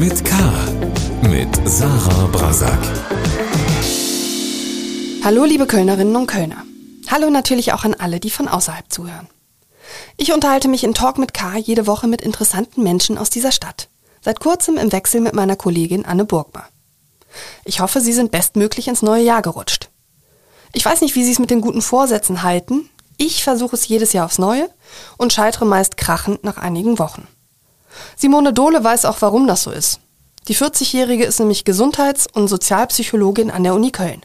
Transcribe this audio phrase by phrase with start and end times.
[0.00, 0.34] mit K.
[1.28, 2.78] Mit Sarah Brasak.
[5.22, 6.64] Hallo liebe Kölnerinnen und Kölner.
[7.10, 9.28] Hallo natürlich auch an alle, die von außerhalb zuhören.
[10.16, 13.90] Ich unterhalte mich in Talk mit K jede Woche mit interessanten Menschen aus dieser Stadt.
[14.22, 16.64] Seit kurzem im Wechsel mit meiner Kollegin Anne Burgmer.
[17.66, 19.90] Ich hoffe, Sie sind bestmöglich ins neue Jahr gerutscht.
[20.72, 22.88] Ich weiß nicht, wie Sie es mit den guten Vorsätzen halten.
[23.18, 24.70] Ich versuche es jedes Jahr aufs Neue
[25.18, 27.28] und scheitere meist krachend nach einigen Wochen.
[28.16, 30.00] Simone Dohle weiß auch, warum das so ist.
[30.48, 34.24] Die 40-Jährige ist nämlich Gesundheits- und Sozialpsychologin an der Uni Köln.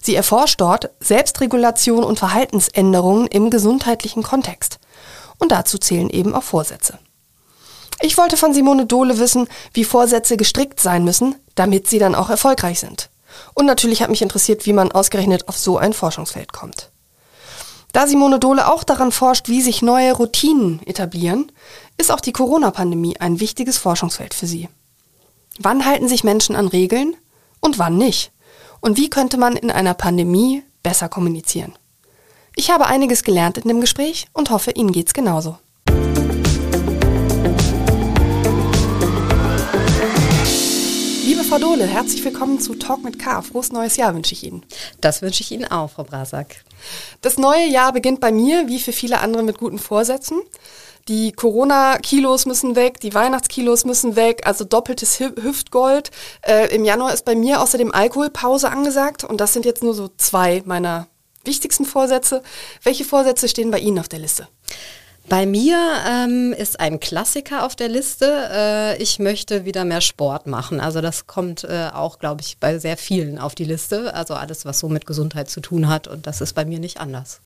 [0.00, 4.78] Sie erforscht dort Selbstregulation und Verhaltensänderungen im gesundheitlichen Kontext.
[5.38, 6.98] Und dazu zählen eben auch Vorsätze.
[8.00, 12.30] Ich wollte von Simone Dohle wissen, wie Vorsätze gestrickt sein müssen, damit sie dann auch
[12.30, 13.10] erfolgreich sind.
[13.54, 16.90] Und natürlich hat mich interessiert, wie man ausgerechnet auf so ein Forschungsfeld kommt.
[17.92, 21.52] Da Simone Dohle auch daran forscht, wie sich neue Routinen etablieren,
[21.96, 24.68] ist auch die Corona-Pandemie ein wichtiges Forschungsfeld für sie.
[25.58, 27.14] Wann halten sich Menschen an Regeln
[27.60, 28.32] und wann nicht?
[28.80, 31.74] Und wie könnte man in einer Pandemie besser kommunizieren?
[32.56, 35.58] Ich habe einiges gelernt in dem Gespräch und hoffe, Ihnen geht's genauso.
[41.24, 43.40] Liebe Frau Dohle, herzlich willkommen zu Talk mit K.
[43.42, 44.66] Frohes neues Jahr wünsche ich Ihnen.
[45.00, 46.56] Das wünsche ich Ihnen auch, Frau Brasak.
[47.20, 50.42] Das neue Jahr beginnt bei mir, wie für viele andere, mit guten Vorsätzen.
[51.08, 56.10] Die Corona-Kilos müssen weg, die Weihnachtskilos müssen weg, also doppeltes Hüftgold.
[56.42, 60.08] Äh, Im Januar ist bei mir außerdem Alkoholpause angesagt und das sind jetzt nur so
[60.16, 61.08] zwei meiner
[61.44, 62.42] wichtigsten Vorsätze.
[62.84, 64.46] Welche Vorsätze stehen bei Ihnen auf der Liste?
[65.28, 68.48] Bei mir ähm, ist ein Klassiker auf der Liste.
[68.52, 70.80] Äh, ich möchte wieder mehr Sport machen.
[70.80, 74.14] Also das kommt äh, auch, glaube ich, bei sehr vielen auf die Liste.
[74.14, 76.08] Also alles, was so mit Gesundheit zu tun hat.
[76.08, 77.40] Und das ist bei mir nicht anders.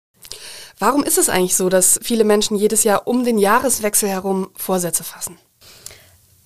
[0.79, 5.05] Warum ist es eigentlich so, dass viele Menschen jedes Jahr um den Jahreswechsel herum Vorsätze
[5.05, 5.39] fassen?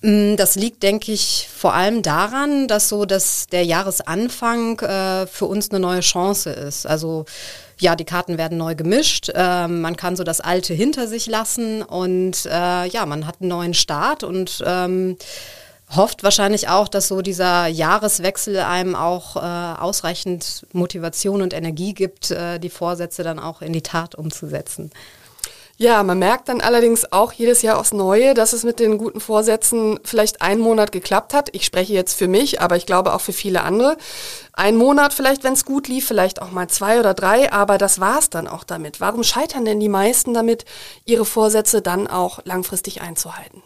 [0.01, 5.45] Mm, das liegt, denke ich, vor allem daran, dass so dass der Jahresanfang äh, für
[5.45, 6.87] uns eine neue Chance ist.
[6.87, 7.25] Also
[7.79, 9.29] ja, die Karten werden neu gemischt.
[9.33, 13.49] Äh, man kann so das Alte hinter sich lassen und äh, ja, man hat einen
[13.49, 15.17] neuen Start und ähm,
[15.95, 22.31] hofft wahrscheinlich auch, dass so dieser Jahreswechsel einem auch äh, ausreichend Motivation und Energie gibt,
[22.31, 24.91] äh, die Vorsätze dann auch in die Tat umzusetzen.
[25.81, 29.19] Ja, man merkt dann allerdings auch jedes Jahr aufs Neue, dass es mit den guten
[29.19, 31.49] Vorsätzen vielleicht einen Monat geklappt hat.
[31.53, 33.97] Ich spreche jetzt für mich, aber ich glaube auch für viele andere.
[34.53, 37.99] Ein Monat vielleicht, wenn es gut lief, vielleicht auch mal zwei oder drei, aber das
[37.99, 39.01] war's dann auch damit.
[39.01, 40.65] Warum scheitern denn die meisten damit,
[41.05, 43.63] ihre Vorsätze dann auch langfristig einzuhalten?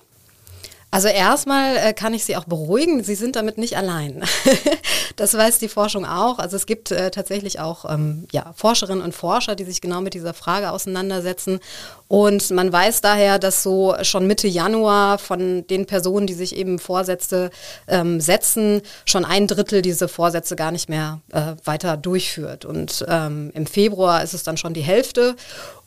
[0.95, 4.23] Also erstmal äh, kann ich Sie auch beruhigen, Sie sind damit nicht allein.
[5.17, 6.39] das weiß die Forschung auch.
[6.39, 10.13] Also es gibt äh, tatsächlich auch ähm, ja, Forscherinnen und Forscher, die sich genau mit
[10.13, 11.59] dieser Frage auseinandersetzen.
[12.07, 16.79] Und man weiß daher, dass so schon Mitte Januar von den Personen, die sich eben
[16.79, 17.50] Vorsätze
[17.89, 22.63] ähm, setzen, schon ein Drittel diese Vorsätze gar nicht mehr äh, weiter durchführt.
[22.63, 25.35] Und ähm, im Februar ist es dann schon die Hälfte.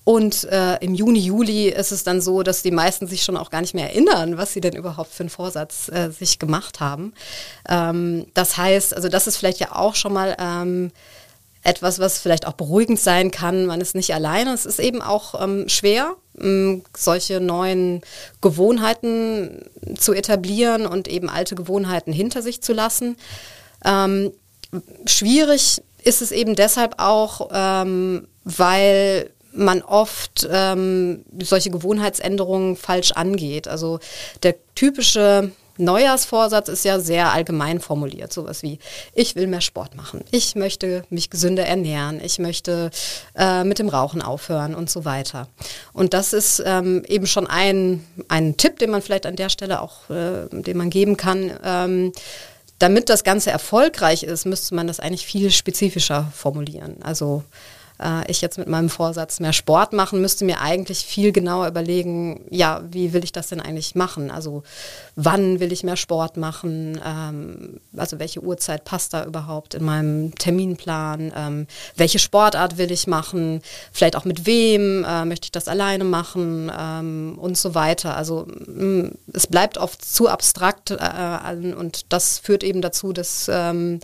[0.09, 3.51] Und äh, im Juni, Juli ist es dann so, dass die meisten sich schon auch
[3.51, 7.13] gar nicht mehr erinnern, was sie denn überhaupt für einen Vorsatz äh, sich gemacht haben.
[7.69, 10.93] Ähm, das heißt, also das ist vielleicht ja auch schon mal ähm,
[11.63, 13.67] etwas, was vielleicht auch beruhigend sein kann.
[13.67, 14.55] Man ist nicht alleine.
[14.55, 18.01] Es ist eben auch ähm, schwer, ähm, solche neuen
[18.41, 19.67] Gewohnheiten
[19.99, 23.19] zu etablieren und eben alte Gewohnheiten hinter sich zu lassen.
[23.85, 24.33] Ähm,
[25.05, 33.69] schwierig ist es eben deshalb auch, ähm, weil man oft ähm, solche Gewohnheitsänderungen falsch angeht.
[33.69, 33.99] Also
[34.43, 38.79] der typische Neujahrsvorsatz ist ja sehr allgemein formuliert, sowas wie,
[39.15, 42.91] ich will mehr Sport machen, ich möchte mich gesünder ernähren, ich möchte
[43.37, 45.47] äh, mit dem Rauchen aufhören und so weiter.
[45.93, 49.81] Und das ist ähm, eben schon ein, ein Tipp, den man vielleicht an der Stelle
[49.81, 51.53] auch, äh, den man geben kann.
[51.63, 52.13] Ähm,
[52.81, 57.03] damit das Ganze erfolgreich ist, müsste man das eigentlich viel spezifischer formulieren.
[57.03, 57.45] Also
[58.03, 62.45] äh, ich jetzt mit meinem Vorsatz mehr Sport machen, müsste mir eigentlich viel genauer überlegen,
[62.51, 64.31] ja, wie will ich das denn eigentlich machen?
[64.31, 64.63] Also
[65.17, 67.01] wann will ich mehr Sport machen?
[67.05, 71.33] Ähm, also welche Uhrzeit passt da überhaupt in meinem Terminplan?
[71.35, 71.67] Ähm,
[71.97, 73.63] welche Sportart will ich machen?
[73.93, 75.05] Vielleicht auch mit wem?
[75.05, 76.71] Äh, möchte ich das alleine machen?
[76.77, 78.17] Ähm, und so weiter.
[78.17, 84.01] Also mh, es bleibt oft zu abstrakt äh, und das führt eben dazu, dass ähm,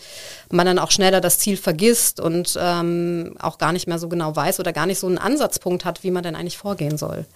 [0.51, 4.09] man dann auch schneller das Ziel vergisst und ähm, auch gar nicht nicht mehr so
[4.09, 7.27] genau weiß oder gar nicht so einen Ansatzpunkt hat, wie man denn eigentlich vorgehen soll.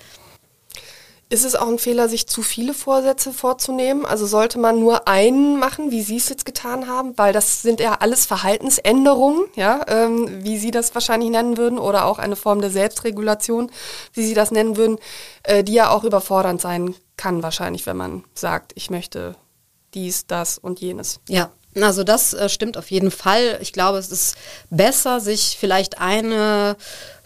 [1.30, 4.06] Ist es auch ein Fehler, sich zu viele Vorsätze vorzunehmen?
[4.06, 7.18] Also sollte man nur einen machen, wie Sie es jetzt getan haben?
[7.18, 12.06] Weil das sind ja alles Verhaltensänderungen, ja, ähm, wie Sie das wahrscheinlich nennen würden, oder
[12.06, 13.70] auch eine Form der Selbstregulation,
[14.14, 14.96] wie Sie das nennen würden,
[15.42, 19.36] äh, die ja auch überfordernd sein kann wahrscheinlich, wenn man sagt, ich möchte
[19.92, 21.20] dies, das und jenes.
[21.28, 21.50] Ja,
[21.82, 23.58] also das äh, stimmt auf jeden Fall.
[23.60, 24.36] Ich glaube, es ist
[24.70, 26.76] besser, sich vielleicht eine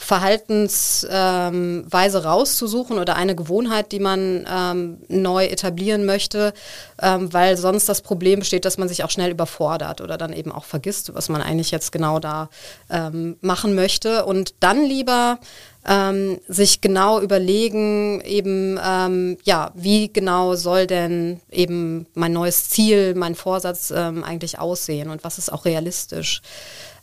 [0.02, 1.08] Verhaltensweise
[1.48, 6.52] ähm, rauszusuchen oder eine Gewohnheit, die man ähm, neu etablieren möchte,
[7.00, 10.50] ähm, weil sonst das Problem besteht, dass man sich auch schnell überfordert oder dann eben
[10.50, 12.50] auch vergisst, was man eigentlich jetzt genau da
[12.90, 14.24] ähm, machen möchte.
[14.24, 15.38] Und dann lieber
[15.86, 23.14] ähm, sich genau überlegen, eben, ähm, ja, wie genau soll denn eben mein neues Ziel,
[23.14, 26.42] mein Vorsatz eigentlich aussehen und was ist auch realistisch.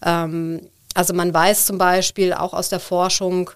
[0.04, 0.62] Ähm,
[1.00, 3.52] also man weiß zum Beispiel auch aus der Forschung,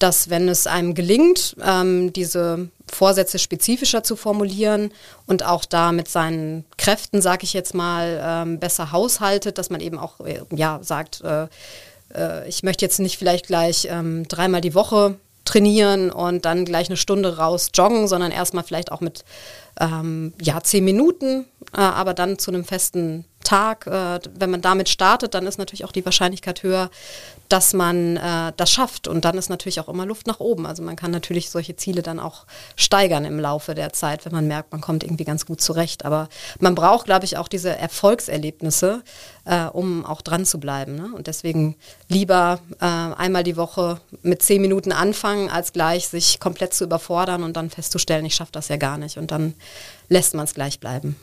[0.00, 4.90] dass wenn es einem gelingt, ähm, diese Vorsätze spezifischer zu formulieren
[5.28, 9.80] und auch da mit seinen Kräften, sage ich jetzt mal, ähm, besser haushaltet, dass man
[9.80, 11.46] eben auch äh, ja sagt, äh,
[12.12, 15.14] äh, ich möchte jetzt nicht vielleicht gleich ähm, dreimal die Woche
[15.44, 19.24] trainieren und dann gleich eine Stunde raus joggen, sondern erstmal vielleicht auch mit
[19.80, 23.86] ähm, ja, zehn Minuten, äh, aber dann zu einem festen Tag.
[23.86, 26.90] Äh, wenn man damit startet, dann ist natürlich auch die Wahrscheinlichkeit höher,
[27.48, 29.08] dass man äh, das schafft.
[29.08, 30.66] Und dann ist natürlich auch immer Luft nach oben.
[30.66, 32.46] Also man kann natürlich solche Ziele dann auch
[32.76, 36.04] steigern im Laufe der Zeit, wenn man merkt, man kommt irgendwie ganz gut zurecht.
[36.04, 36.28] Aber
[36.60, 39.02] man braucht, glaube ich, auch diese Erfolgserlebnisse,
[39.46, 40.94] äh, um auch dran zu bleiben.
[40.94, 41.10] Ne?
[41.14, 41.76] Und deswegen
[42.08, 47.42] lieber äh, einmal die Woche mit zehn Minuten anfangen, als gleich sich komplett zu überfordern
[47.42, 49.16] und dann festzustellen, ich schaffe das ja gar nicht.
[49.16, 49.54] Und dann
[50.08, 51.16] lässt man es gleich bleiben.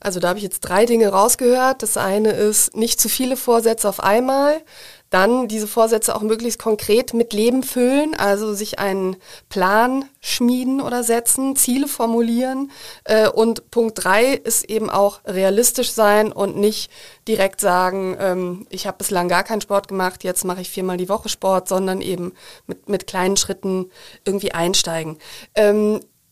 [0.00, 1.82] Also da habe ich jetzt drei Dinge rausgehört.
[1.82, 4.62] Das eine ist, nicht zu viele Vorsätze auf einmal.
[5.10, 9.16] Dann diese Vorsätze auch möglichst konkret mit Leben füllen, also sich einen
[9.48, 12.70] Plan schmieden oder setzen, Ziele formulieren.
[13.02, 16.92] Äh, und Punkt drei ist eben auch realistisch sein und nicht
[17.26, 21.08] direkt sagen, ähm, ich habe bislang gar keinen Sport gemacht, jetzt mache ich viermal die
[21.08, 22.32] Woche Sport, sondern eben
[22.68, 23.90] mit, mit kleinen Schritten
[24.24, 25.18] irgendwie einsteigen.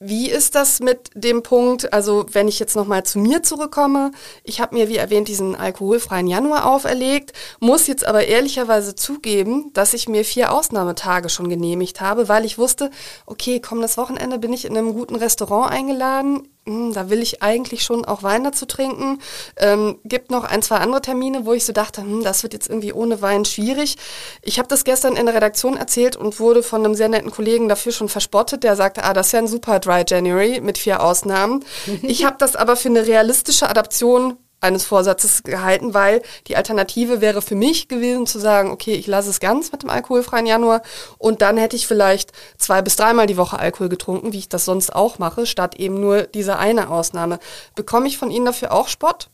[0.01, 4.13] Wie ist das mit dem Punkt, also wenn ich jetzt nochmal zu mir zurückkomme,
[4.45, 9.95] ich habe mir, wie erwähnt, diesen alkoholfreien Januar auferlegt, muss jetzt aber ehrlicherweise zugeben, dass
[9.95, 12.93] ich mir vier Ausnahmetage schon genehmigt habe, weil ich wusste,
[13.27, 16.49] okay, kommendes Wochenende bin ich in einem guten Restaurant eingeladen,
[16.93, 19.21] da will ich eigentlich schon auch Wein dazu trinken.
[19.57, 22.69] Ähm, gibt noch ein, zwei andere Termine, wo ich so dachte, hm, das wird jetzt
[22.69, 23.97] irgendwie ohne Wein schwierig.
[24.43, 27.69] Ich habe das gestern in der Redaktion erzählt und wurde von einem sehr netten Kollegen
[27.69, 28.65] dafür schon verspottet.
[28.65, 31.65] Der sagte, ah, das ist ja ein super Dry January mit vier Ausnahmen.
[32.03, 37.43] ich habe das aber für eine realistische Adaption eines Vorsatzes gehalten, weil die Alternative wäre
[37.43, 40.83] für mich gewesen zu sagen, okay, ich lasse es ganz mit dem alkoholfreien Januar
[41.19, 44.65] und dann hätte ich vielleicht zwei bis dreimal die Woche Alkohol getrunken, wie ich das
[44.65, 47.39] sonst auch mache, statt eben nur diese eine Ausnahme.
[47.75, 49.29] Bekomme ich von Ihnen dafür auch Spott?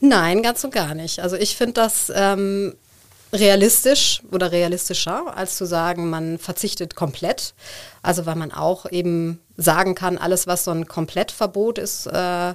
[0.00, 1.20] Nein, ganz und gar nicht.
[1.20, 2.74] Also ich finde das ähm,
[3.32, 7.54] realistisch oder realistischer, als zu sagen, man verzichtet komplett.
[8.02, 12.54] Also weil man auch eben sagen kann, alles, was so ein Komplettverbot ist, äh,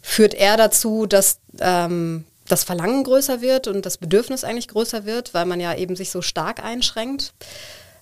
[0.00, 5.34] führt eher dazu, dass ähm, das Verlangen größer wird und das Bedürfnis eigentlich größer wird,
[5.34, 7.32] weil man ja eben sich so stark einschränkt.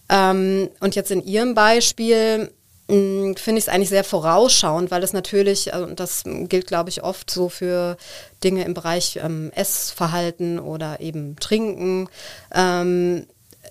[0.08, 2.50] Ähm, und jetzt in Ihrem Beispiel
[2.88, 7.02] hm, finde ich es eigentlich sehr vorausschauend, weil es natürlich, also das gilt, glaube ich,
[7.02, 7.98] oft so für
[8.42, 12.08] Dinge im Bereich ähm, Essverhalten oder eben Trinken.
[12.54, 13.26] Ähm,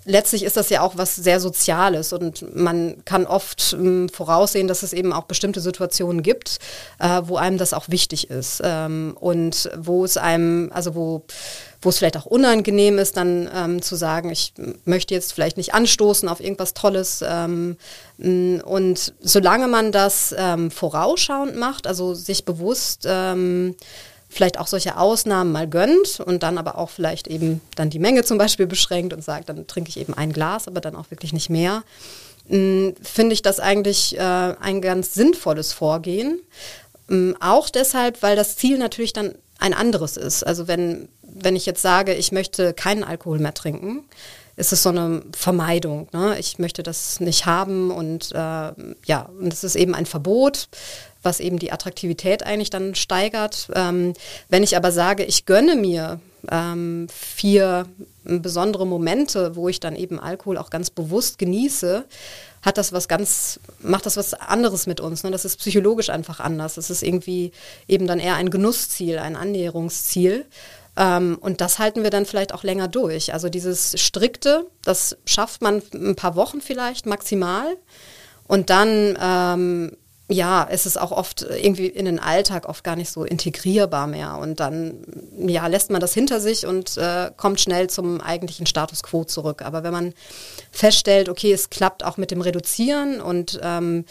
[0.07, 4.81] letztlich ist das ja auch was sehr Soziales und man kann oft ähm, voraussehen, dass
[4.81, 6.59] es eben auch bestimmte Situationen gibt,
[6.99, 11.23] äh, wo einem das auch wichtig ist ähm, und wo es einem, also wo
[11.81, 14.53] wo es vielleicht auch unangenehm ist, dann ähm, zu sagen, ich
[14.85, 17.23] möchte jetzt vielleicht nicht anstoßen auf irgendwas Tolles.
[17.25, 17.77] Ähm,
[18.17, 23.75] und solange man das ähm, vorausschauend macht, also sich bewusst ähm,
[24.29, 28.23] vielleicht auch solche Ausnahmen mal gönnt und dann aber auch vielleicht eben dann die Menge
[28.23, 31.33] zum Beispiel beschränkt und sagt, dann trinke ich eben ein Glas, aber dann auch wirklich
[31.33, 31.83] nicht mehr,
[32.47, 36.41] hm, finde ich das eigentlich äh, ein ganz sinnvolles Vorgehen.
[37.07, 40.43] Hm, auch deshalb, weil das Ziel natürlich dann ein anderes ist.
[40.43, 44.03] Also wenn, wenn ich jetzt sage, ich möchte keinen Alkohol mehr trinken,
[44.55, 46.09] ist es so eine Vermeidung.
[46.13, 46.37] Ne?
[46.39, 48.35] Ich möchte das nicht haben und äh,
[49.05, 50.67] ja, und es ist eben ein Verbot
[51.27, 53.67] was eben die Attraktivität eigentlich dann steigert.
[53.75, 54.13] Ähm,
[54.47, 57.85] wenn ich aber sage, ich gönne mir ähm, vier
[58.23, 62.05] besondere Momente, wo ich dann eben Alkohol auch ganz bewusst genieße,
[62.61, 65.23] hat das was ganz, macht das was anderes mit uns.
[65.23, 65.31] Ne?
[65.31, 66.75] Das ist psychologisch einfach anders.
[66.75, 67.51] Das ist irgendwie
[67.87, 70.45] eben dann eher ein Genussziel, ein Annäherungsziel.
[70.95, 73.33] Ähm, und das halten wir dann vielleicht auch länger durch.
[73.33, 77.75] Also dieses Strikte, das schafft man ein paar Wochen vielleicht maximal.
[78.47, 79.97] Und dann ähm,
[80.29, 84.37] ja, es ist auch oft irgendwie in den Alltag oft gar nicht so integrierbar mehr.
[84.37, 85.05] Und dann
[85.37, 89.61] ja, lässt man das hinter sich und äh, kommt schnell zum eigentlichen Status quo zurück.
[89.61, 90.13] Aber wenn man
[90.71, 94.05] feststellt, okay, es klappt auch mit dem Reduzieren und ähm,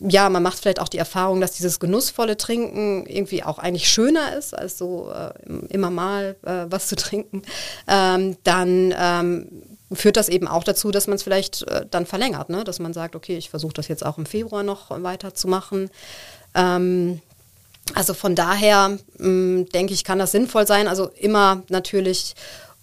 [0.00, 4.36] ja, man macht vielleicht auch die Erfahrung, dass dieses genussvolle Trinken irgendwie auch eigentlich schöner
[4.36, 5.32] ist, als so äh,
[5.70, 7.42] immer mal äh, was zu trinken.
[7.88, 12.50] Ähm, dann ähm, führt das eben auch dazu, dass man es vielleicht äh, dann verlängert,
[12.50, 12.64] ne?
[12.64, 15.90] dass man sagt, okay, ich versuche das jetzt auch im Februar noch weiterzumachen.
[16.54, 17.20] Ähm,
[17.94, 20.88] also von daher mh, denke ich, kann das sinnvoll sein.
[20.88, 22.34] Also immer natürlich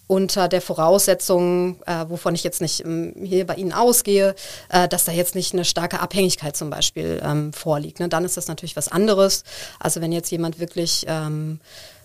[0.08, 4.34] unter der Voraussetzung, äh, wovon ich jetzt nicht ähm, hier bei Ihnen ausgehe,
[4.68, 7.98] äh, dass da jetzt nicht eine starke Abhängigkeit zum Beispiel ähm, vorliegt.
[7.98, 8.08] Ne?
[8.08, 9.42] Dann ist das natürlich was anderes.
[9.80, 11.60] Also wenn jetzt jemand wirklich ähm,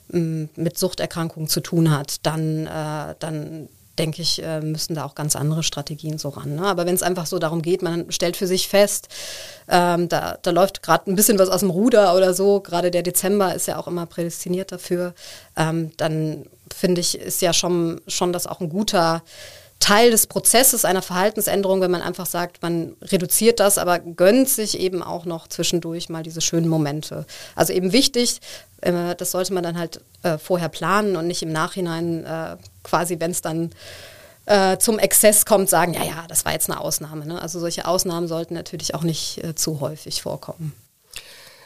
[0.07, 3.69] mit Suchterkrankungen zu tun hat, dann, äh, dann
[4.01, 6.55] denke ich, äh, müssen da auch ganz andere Strategien so ran.
[6.55, 6.65] Ne?
[6.65, 9.07] Aber wenn es einfach so darum geht, man stellt für sich fest,
[9.69, 13.03] ähm, da, da läuft gerade ein bisschen was aus dem Ruder oder so, gerade der
[13.03, 15.13] Dezember ist ja auch immer prädestiniert dafür,
[15.55, 19.21] ähm, dann finde ich, ist ja schon, schon das auch ein guter
[19.81, 24.79] Teil des Prozesses einer Verhaltensänderung, wenn man einfach sagt, man reduziert das, aber gönnt sich
[24.79, 27.25] eben auch noch zwischendurch mal diese schönen Momente.
[27.55, 28.39] Also eben wichtig,
[28.81, 33.19] äh, das sollte man dann halt äh, vorher planen und nicht im Nachhinein äh, quasi,
[33.19, 33.71] wenn es dann
[34.45, 37.25] äh, zum Exzess kommt, sagen, ja, ja, das war jetzt eine Ausnahme.
[37.25, 37.41] Ne?
[37.41, 40.73] Also solche Ausnahmen sollten natürlich auch nicht äh, zu häufig vorkommen.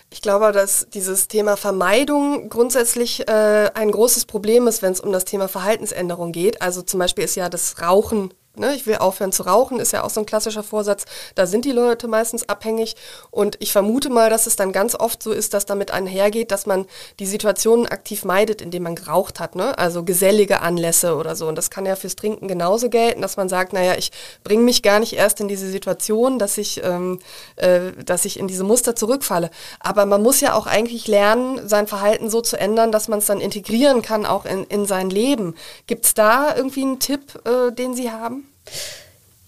[0.10, 5.12] Ich glaube, dass dieses Thema Vermeidung grundsätzlich äh, ein großes Problem ist, wenn es um
[5.12, 6.62] das Thema Verhaltensänderung geht.
[6.62, 10.04] Also zum Beispiel ist ja das Rauchen Ne, ich will aufhören zu rauchen, ist ja
[10.04, 11.06] auch so ein klassischer Vorsatz.
[11.36, 12.96] Da sind die Leute meistens abhängig.
[13.32, 16.66] Und ich vermute mal, dass es dann ganz oft so ist, dass damit einhergeht, dass
[16.66, 16.86] man
[17.20, 19.56] die Situationen aktiv meidet, indem man geraucht hat.
[19.56, 19.78] Ne?
[19.78, 21.48] Also gesellige Anlässe oder so.
[21.48, 24.12] Und das kann ja fürs Trinken genauso gelten, dass man sagt, naja, ich
[24.44, 27.20] bringe mich gar nicht erst in diese Situation, dass ich, ähm,
[27.58, 29.50] äh, dass ich in diese Muster zurückfalle.
[29.80, 33.26] Aber man muss ja auch eigentlich lernen, sein Verhalten so zu ändern, dass man es
[33.26, 35.56] dann integrieren kann, auch in, in sein Leben.
[35.88, 38.45] Gibt es da irgendwie einen Tipp, äh, den Sie haben?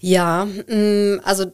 [0.00, 1.46] Ja, mm, also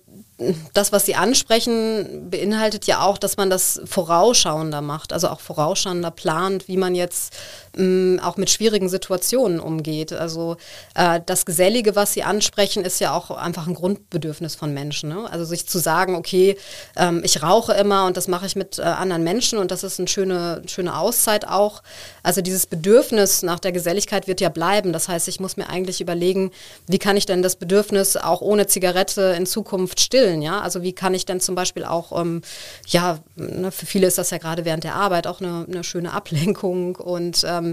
[0.72, 6.10] das, was Sie ansprechen, beinhaltet ja auch, dass man das vorausschauender macht, also auch vorausschauender
[6.10, 7.34] plant, wie man jetzt
[7.76, 10.12] mh, auch mit schwierigen Situationen umgeht.
[10.12, 10.56] Also
[10.94, 15.08] äh, das Gesellige, was Sie ansprechen, ist ja auch einfach ein Grundbedürfnis von Menschen.
[15.10, 15.30] Ne?
[15.30, 16.56] Also sich zu sagen, okay,
[16.96, 19.98] ähm, ich rauche immer und das mache ich mit äh, anderen Menschen und das ist
[19.98, 21.82] eine schöne, schöne Auszeit auch.
[22.22, 24.92] Also dieses Bedürfnis nach der Geselligkeit wird ja bleiben.
[24.92, 26.50] Das heißt, ich muss mir eigentlich überlegen,
[26.86, 30.42] wie kann ich denn das Bedürfnis auch ohne Zigarette in Zukunft stillen?
[30.42, 30.60] Ja?
[30.60, 32.42] Also wie kann ich denn zum Beispiel auch, ähm,
[32.86, 36.12] ja, ne, für viele ist das ja gerade während der Arbeit auch eine, eine schöne
[36.12, 37.63] Ablenkung und ähm,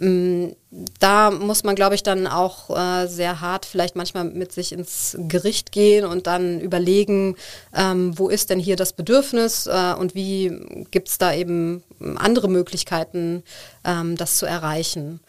[0.00, 0.56] ähm,
[0.98, 5.16] da muss man, glaube ich, dann auch äh, sehr hart vielleicht manchmal mit sich ins
[5.18, 7.36] Gericht gehen und dann überlegen,
[7.74, 11.82] ähm, wo ist denn hier das Bedürfnis äh, und wie gibt es da eben
[12.16, 13.44] andere Möglichkeiten,
[13.84, 15.20] ähm, das zu erreichen.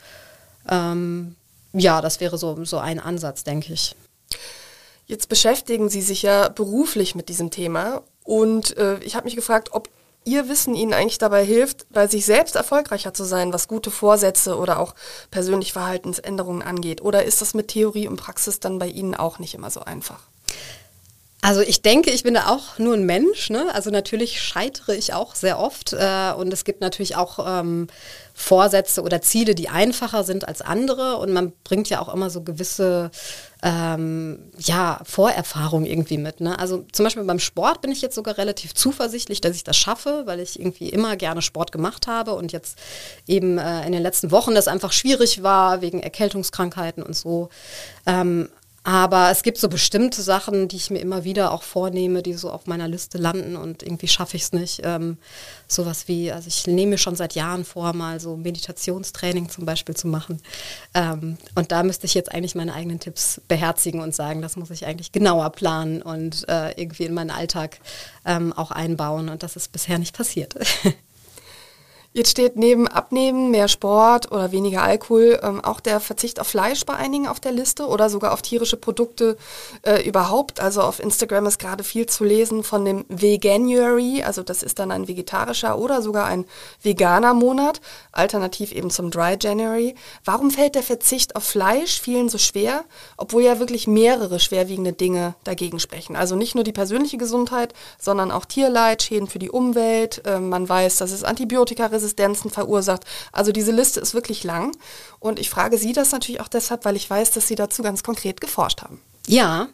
[0.70, 1.36] Ähm,
[1.74, 3.96] ja, das wäre so, so ein Ansatz, denke ich.
[5.06, 9.70] Jetzt beschäftigen Sie sich ja beruflich mit diesem Thema und äh, ich habe mich gefragt,
[9.72, 9.90] ob
[10.28, 14.58] Ihr Wissen Ihnen eigentlich dabei hilft, bei sich selbst erfolgreicher zu sein, was gute Vorsätze
[14.58, 14.96] oder auch
[15.30, 17.04] persönliche Verhaltensänderungen angeht?
[17.04, 20.20] Oder ist das mit Theorie und Praxis dann bei Ihnen auch nicht immer so einfach?
[21.46, 23.52] Also ich denke, ich bin da auch nur ein Mensch.
[23.52, 23.68] Ne?
[23.72, 27.86] Also natürlich scheitere ich auch sehr oft äh, und es gibt natürlich auch ähm,
[28.34, 32.42] Vorsätze oder Ziele, die einfacher sind als andere und man bringt ja auch immer so
[32.42, 33.12] gewisse
[33.62, 36.42] ähm, ja, Vorerfahrung irgendwie mit.
[36.42, 36.58] Ne?
[36.58, 40.24] Also zum Beispiel beim Sport bin ich jetzt sogar relativ zuversichtlich, dass ich das schaffe,
[40.26, 42.80] weil ich irgendwie immer gerne Sport gemacht habe und jetzt
[43.28, 47.50] eben äh, in den letzten Wochen das einfach schwierig war wegen Erkältungskrankheiten und so.
[48.08, 48.50] Ähm,
[48.86, 52.52] aber es gibt so bestimmte Sachen, die ich mir immer wieder auch vornehme, die so
[52.52, 54.82] auf meiner Liste landen und irgendwie schaffe ich es nicht.
[54.84, 55.18] Ähm,
[55.68, 59.96] sowas wie, also ich nehme mir schon seit Jahren vor, mal so Meditationstraining zum Beispiel
[59.96, 60.40] zu machen.
[60.94, 64.70] Ähm, und da müsste ich jetzt eigentlich meine eigenen Tipps beherzigen und sagen, das muss
[64.70, 67.80] ich eigentlich genauer planen und äh, irgendwie in meinen Alltag
[68.24, 69.30] ähm, auch einbauen.
[69.30, 70.54] Und das ist bisher nicht passiert.
[72.18, 76.86] Jetzt steht neben Abnehmen, mehr Sport oder weniger Alkohol ähm, auch der Verzicht auf Fleisch
[76.86, 79.36] bei einigen auf der Liste oder sogar auf tierische Produkte
[79.82, 80.62] äh, überhaupt.
[80.62, 84.92] Also auf Instagram ist gerade viel zu lesen von dem Veganuary, also das ist dann
[84.92, 86.46] ein vegetarischer oder sogar ein
[86.82, 87.82] veganer Monat,
[88.14, 89.94] alternativ eben zum Dry January.
[90.24, 92.86] Warum fällt der Verzicht auf Fleisch vielen so schwer,
[93.18, 96.16] obwohl ja wirklich mehrere schwerwiegende Dinge dagegen sprechen?
[96.16, 100.22] Also nicht nur die persönliche Gesundheit, sondern auch Tierleid, Schäden für die Umwelt.
[100.26, 103.04] Äh, man weiß, dass es Antibiotikaresistenz Resistenzen verursacht.
[103.32, 104.76] Also diese Liste ist wirklich lang.
[105.20, 108.04] Und ich frage Sie das natürlich auch deshalb, weil ich weiß, dass Sie dazu ganz
[108.04, 109.02] konkret geforscht haben.
[109.28, 109.68] Ja,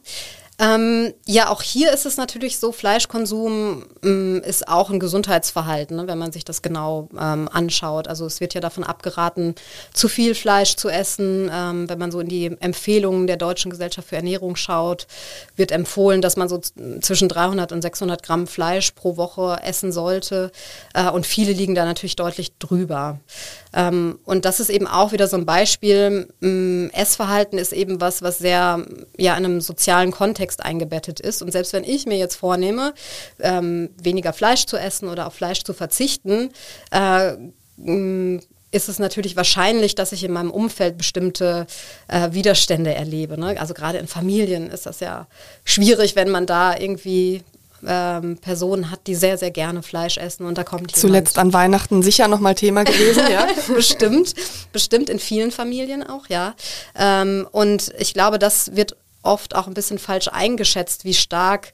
[0.60, 6.08] Ähm, ja, auch hier ist es natürlich so, Fleischkonsum ähm, ist auch ein Gesundheitsverhalten, ne,
[6.08, 8.08] wenn man sich das genau ähm, anschaut.
[8.08, 9.56] Also es wird ja davon abgeraten,
[9.92, 11.50] zu viel Fleisch zu essen.
[11.52, 15.08] Ähm, wenn man so in die Empfehlungen der Deutschen Gesellschaft für Ernährung schaut,
[15.56, 20.52] wird empfohlen, dass man so zwischen 300 und 600 Gramm Fleisch pro Woche essen sollte.
[20.94, 23.20] Äh, und viele liegen da natürlich deutlich drüber.
[23.74, 26.28] Ähm, und das ist eben auch wieder so ein Beispiel.
[26.94, 28.86] Essverhalten ist eben was, was sehr
[29.18, 31.42] ja, in einem sozialen Kontext Kontext eingebettet ist.
[31.42, 32.94] Und selbst wenn ich mir jetzt vornehme,
[33.40, 36.50] ähm, weniger Fleisch zu essen oder auf Fleisch zu verzichten,
[36.92, 37.34] äh,
[38.74, 41.68] ist es natürlich wahrscheinlich, dass ich in meinem Umfeld bestimmte
[42.08, 43.38] äh, Widerstände erlebe.
[43.38, 43.60] Ne?
[43.60, 45.28] Also gerade in Familien ist das ja
[45.66, 47.44] schwierig, wenn man da irgendwie
[47.86, 52.04] ähm, Personen hat, die sehr, sehr gerne Fleisch essen und da kommt Zuletzt an Weihnachten
[52.04, 53.48] sicher nochmal Thema gewesen, ja?
[53.76, 54.36] bestimmt,
[54.72, 56.56] bestimmt in vielen Familien auch, ja.
[56.96, 61.74] Ähm, und ich glaube, das wird oft auch ein bisschen falsch eingeschätzt, wie stark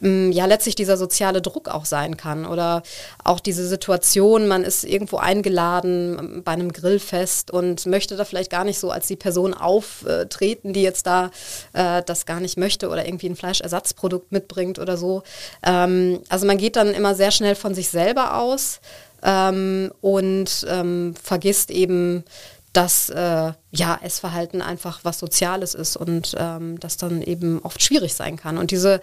[0.00, 2.82] mm, ja letztlich dieser soziale Druck auch sein kann oder
[3.24, 8.64] auch diese Situation, man ist irgendwo eingeladen bei einem Grillfest und möchte da vielleicht gar
[8.64, 11.30] nicht so als die Person auftreten, die jetzt da
[11.72, 15.22] äh, das gar nicht möchte oder irgendwie ein Fleischersatzprodukt mitbringt oder so.
[15.62, 18.80] Ähm, also man geht dann immer sehr schnell von sich selber aus
[19.22, 22.24] ähm, und ähm, vergisst eben
[22.72, 28.14] dass äh, ja Essverhalten einfach was Soziales ist und ähm, das dann eben oft schwierig
[28.14, 28.58] sein kann.
[28.58, 29.00] Und diese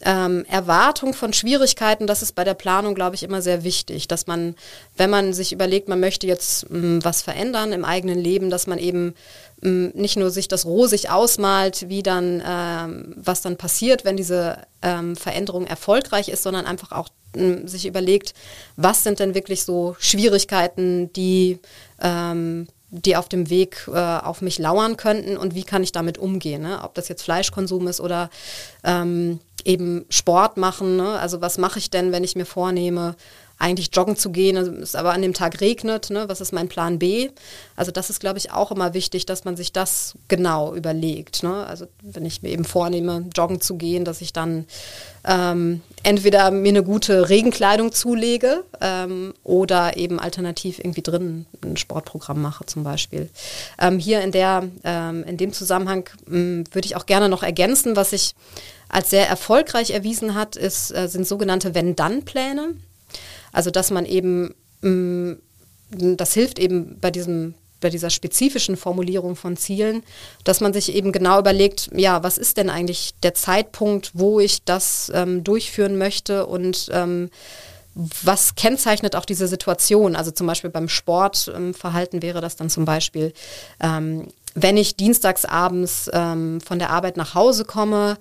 [0.00, 4.26] ähm, Erwartung von Schwierigkeiten, das ist bei der Planung, glaube ich, immer sehr wichtig, dass
[4.26, 4.54] man,
[4.96, 8.66] wenn man sich überlegt, man möchte jetzt mh, mm, was verändern im eigenen Leben, dass
[8.66, 9.14] man eben
[9.60, 14.16] mh, mm, nicht nur sich das rosig ausmalt, wie dann, ähm, was dann passiert, wenn
[14.16, 18.34] diese ähm, Veränderung erfolgreich ist, sondern einfach auch mh, sich überlegt,
[18.76, 21.58] was sind denn wirklich so Schwierigkeiten, die
[22.00, 26.18] ähm, die auf dem Weg äh, auf mich lauern könnten und wie kann ich damit
[26.18, 26.62] umgehen.
[26.62, 26.80] Ne?
[26.82, 28.30] Ob das jetzt Fleischkonsum ist oder
[28.82, 30.96] ähm, eben Sport machen.
[30.96, 31.18] Ne?
[31.18, 33.14] Also was mache ich denn, wenn ich mir vornehme,
[33.58, 36.28] eigentlich joggen zu gehen, es aber an dem Tag regnet, ne?
[36.28, 37.30] was ist mein Plan B?
[37.74, 41.42] Also das ist, glaube ich, auch immer wichtig, dass man sich das genau überlegt.
[41.42, 41.66] Ne?
[41.66, 44.66] Also wenn ich mir eben vornehme, joggen zu gehen, dass ich dann
[45.24, 52.40] ähm, entweder mir eine gute Regenkleidung zulege ähm, oder eben alternativ irgendwie drin ein Sportprogramm
[52.40, 53.28] mache zum Beispiel.
[53.80, 57.96] Ähm, hier in, der, ähm, in dem Zusammenhang hm, würde ich auch gerne noch ergänzen,
[57.96, 58.36] was sich
[58.88, 62.74] als sehr erfolgreich erwiesen hat, ist, äh, sind sogenannte Wenn-Dann-Pläne.
[63.52, 65.32] Also dass man eben, mm,
[65.90, 70.02] das hilft eben bei diesem bei dieser spezifischen Formulierung von Zielen,
[70.44, 74.64] dass man sich eben genau überlegt, ja, was ist denn eigentlich der Zeitpunkt, wo ich
[74.64, 77.30] das ähm, durchführen möchte und ähm,
[77.94, 80.14] was kennzeichnet auch diese Situation?
[80.14, 83.32] Also zum Beispiel beim Sportverhalten ähm, wäre das dann zum Beispiel,
[83.80, 88.16] ähm, wenn ich dienstags abends ähm, von der Arbeit nach Hause komme,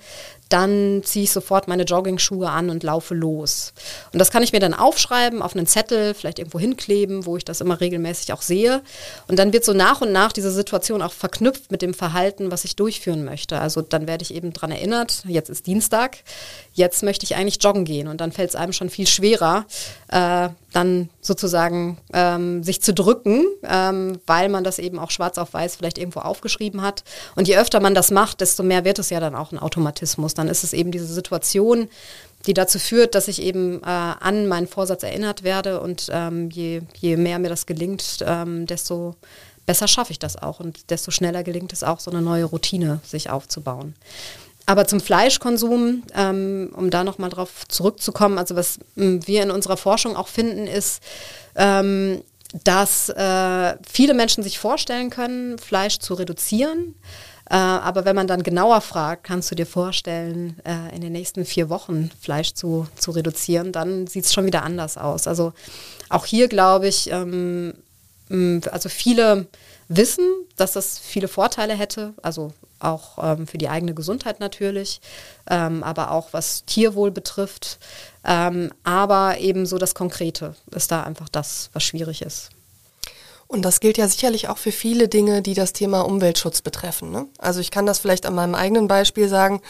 [0.50, 3.74] dann ziehe ich sofort meine Jogging-Schuhe an und laufe los.
[4.14, 7.46] Und das kann ich mir dann aufschreiben, auf einen Zettel, vielleicht irgendwo hinkleben, wo ich
[7.46, 8.82] das immer regelmäßig auch sehe.
[9.28, 12.66] Und dann wird so nach und nach diese Situation auch verknüpft mit dem Verhalten, was
[12.66, 13.60] ich durchführen möchte.
[13.60, 16.18] Also dann werde ich eben daran erinnert, jetzt ist Dienstag,
[16.78, 18.08] jetzt möchte ich eigentlich joggen gehen.
[18.08, 19.66] Und dann fällt es einem schon viel schwerer,
[20.10, 25.54] äh, dann sozusagen ähm, sich zu drücken, ähm, weil man das eben auch schwarz auf
[25.54, 27.04] weiß vielleicht irgendwo aufgeschrieben hat.
[27.36, 30.36] Und je öfter man das macht, desto mehr wird es ja dann auch ein Automatismus
[30.36, 31.90] dann ist es eben diese Situation,
[32.46, 36.82] die dazu führt, dass ich eben äh, an meinen Vorsatz erinnert werde und ähm, je,
[37.00, 39.16] je mehr mir das gelingt, ähm, desto
[39.66, 43.00] besser schaffe ich das auch und desto schneller gelingt es auch, so eine neue Routine
[43.04, 43.96] sich aufzubauen.
[44.68, 49.78] Aber zum Fleischkonsum, ähm, um da nochmal drauf zurückzukommen, also was ähm, wir in unserer
[49.78, 51.02] Forschung auch finden, ist,
[51.56, 52.22] ähm,
[52.66, 56.96] dass äh, viele Menschen sich vorstellen können, Fleisch zu reduzieren.
[57.50, 61.46] Äh, aber wenn man dann genauer fragt, kannst du dir vorstellen, äh, in den nächsten
[61.46, 65.28] vier Wochen Fleisch zu, zu reduzieren, dann sieht es schon wieder anders aus.
[65.28, 65.54] Also
[66.10, 67.74] auch hier glaube ich, ähm,
[68.30, 69.48] also viele
[69.88, 70.26] wissen,
[70.58, 75.02] dass das viele Vorteile hätte, also auch ähm, für die eigene Gesundheit natürlich,
[75.50, 77.80] ähm, aber auch was Tierwohl betrifft.
[78.24, 82.50] Ähm, aber eben so das Konkrete ist da einfach das, was schwierig ist.
[83.48, 87.12] Und das gilt ja sicherlich auch für viele Dinge, die das Thema Umweltschutz betreffen.
[87.12, 87.28] Ne?
[87.38, 89.62] Also ich kann das vielleicht an meinem eigenen Beispiel sagen.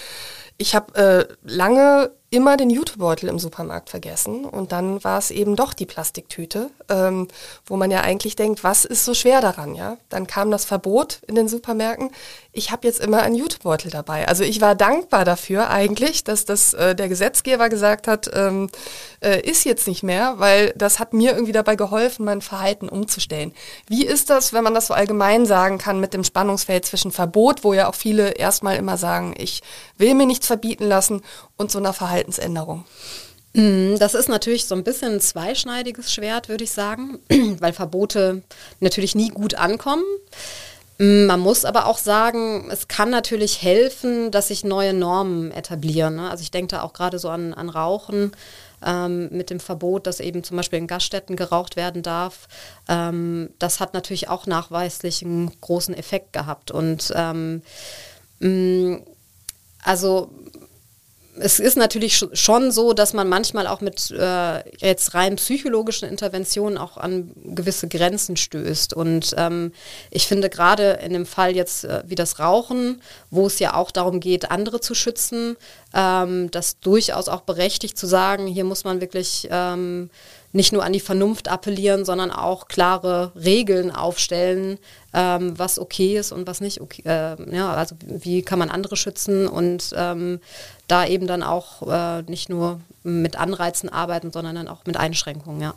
[0.58, 5.56] Ich habe äh, lange immer den Jutebeutel im Supermarkt vergessen und dann war es eben
[5.56, 7.30] doch die Plastiktüte, ähm,
[7.66, 9.98] wo man ja eigentlich denkt, was ist so schwer daran, ja?
[10.10, 12.10] Dann kam das Verbot in den Supermärkten.
[12.52, 14.28] Ich habe jetzt immer einen Jutebeutel dabei.
[14.28, 18.70] Also ich war dankbar dafür eigentlich, dass das äh, der Gesetzgeber gesagt hat, ähm,
[19.22, 23.54] äh, ist jetzt nicht mehr, weil das hat mir irgendwie dabei geholfen, mein Verhalten umzustellen.
[23.88, 27.64] Wie ist das, wenn man das so allgemein sagen kann mit dem Spannungsfeld zwischen Verbot,
[27.64, 29.62] wo ja auch viele erstmal immer sagen, ich
[29.98, 31.22] will mir nichts verbieten lassen
[31.58, 32.86] und so einer Verhaltensänderung?
[33.54, 37.20] Mm, das ist natürlich so ein bisschen ein zweischneidiges Schwert, würde ich sagen,
[37.60, 38.44] weil Verbote
[38.80, 40.04] natürlich nie gut ankommen.
[41.00, 46.16] Mm, man muss aber auch sagen, es kann natürlich helfen, dass sich neue Normen etablieren.
[46.18, 46.30] Ne?
[46.30, 48.32] Also ich denke da auch gerade so an, an Rauchen
[48.86, 52.48] ähm, mit dem Verbot, dass eben zum Beispiel in Gaststätten geraucht werden darf.
[52.88, 56.70] Ähm, das hat natürlich auch nachweislich einen großen Effekt gehabt.
[56.70, 57.62] Und ähm,
[58.40, 59.00] mh,
[59.84, 60.30] also
[61.40, 66.78] es ist natürlich schon so, dass man manchmal auch mit äh, jetzt rein psychologischen Interventionen
[66.78, 68.94] auch an gewisse Grenzen stößt.
[68.94, 69.72] Und ähm,
[70.12, 73.92] ich finde gerade in dem Fall jetzt äh, wie das Rauchen, wo es ja auch
[73.92, 75.58] darum geht, andere zu schützen,
[75.94, 80.10] ähm, das durchaus auch berechtigt zu sagen, hier muss man wirklich ähm,
[80.52, 84.80] nicht nur an die Vernunft appellieren, sondern auch klare Regeln aufstellen,
[85.14, 87.04] ähm, was okay ist und was nicht okay.
[87.06, 90.40] Äh, ja, also wie kann man andere schützen und ähm,
[90.88, 95.62] da eben dann auch äh, nicht nur mit Anreizen arbeiten, sondern dann auch mit Einschränkungen,
[95.62, 95.74] ja.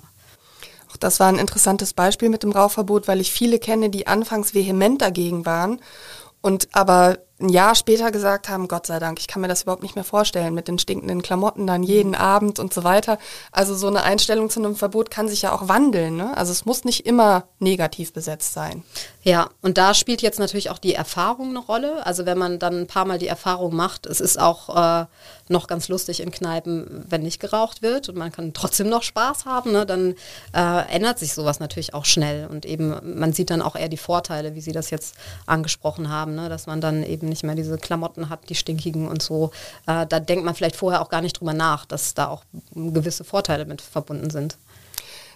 [0.90, 4.54] Auch das war ein interessantes Beispiel mit dem Rauchverbot, weil ich viele kenne, die anfangs
[4.54, 5.80] vehement dagegen waren
[6.40, 9.82] und aber ein Jahr später gesagt haben, Gott sei Dank, ich kann mir das überhaupt
[9.82, 12.16] nicht mehr vorstellen, mit den stinkenden Klamotten dann jeden mhm.
[12.16, 13.18] Abend und so weiter.
[13.52, 16.16] Also so eine Einstellung zu einem Verbot kann sich ja auch wandeln.
[16.16, 16.36] Ne?
[16.36, 18.84] Also es muss nicht immer negativ besetzt sein.
[19.22, 22.06] Ja, und da spielt jetzt natürlich auch die Erfahrung eine Rolle.
[22.06, 25.06] Also wenn man dann ein paar Mal die Erfahrung macht, es ist auch äh,
[25.48, 29.44] noch ganz lustig in Kneipen, wenn nicht geraucht wird und man kann trotzdem noch Spaß
[29.44, 30.14] haben, ne, dann
[30.54, 32.46] äh, ändert sich sowas natürlich auch schnell.
[32.46, 36.34] Und eben, man sieht dann auch eher die Vorteile, wie Sie das jetzt angesprochen haben,
[36.34, 39.50] ne, dass man dann eben nicht mehr diese Klamotten hat, die stinkigen und so.
[39.86, 43.24] Äh, da denkt man vielleicht vorher auch gar nicht drüber nach, dass da auch gewisse
[43.24, 44.56] Vorteile mit verbunden sind.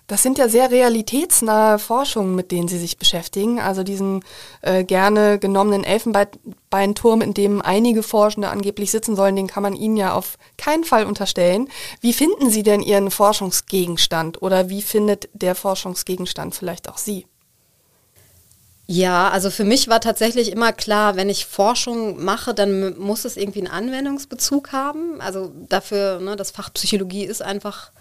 [0.06, 3.58] Das sind ja sehr realitätsnahe Forschungen, mit denen Sie sich beschäftigen.
[3.58, 4.22] Also diesen
[4.60, 9.96] äh, gerne genommenen Elfenbeinturm, in dem einige Forschende angeblich sitzen sollen, den kann man Ihnen
[9.96, 11.68] ja auf keinen Fall unterstellen.
[12.02, 17.26] Wie finden Sie denn Ihren Forschungsgegenstand oder wie findet der Forschungsgegenstand vielleicht auch Sie?
[18.86, 23.38] Ja, also für mich war tatsächlich immer klar, wenn ich Forschung mache, dann muss es
[23.38, 25.22] irgendwie einen Anwendungsbezug haben.
[25.22, 27.92] Also dafür, ne, das Fach Psychologie ist einfach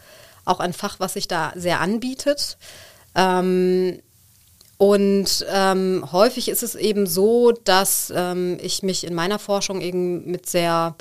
[0.45, 2.58] auch ein Fach, was sich da sehr anbietet.
[3.15, 3.99] Ähm,
[4.77, 10.29] und ähm, häufig ist es eben so, dass ähm, ich mich in meiner Forschung eben
[10.29, 10.95] mit sehr,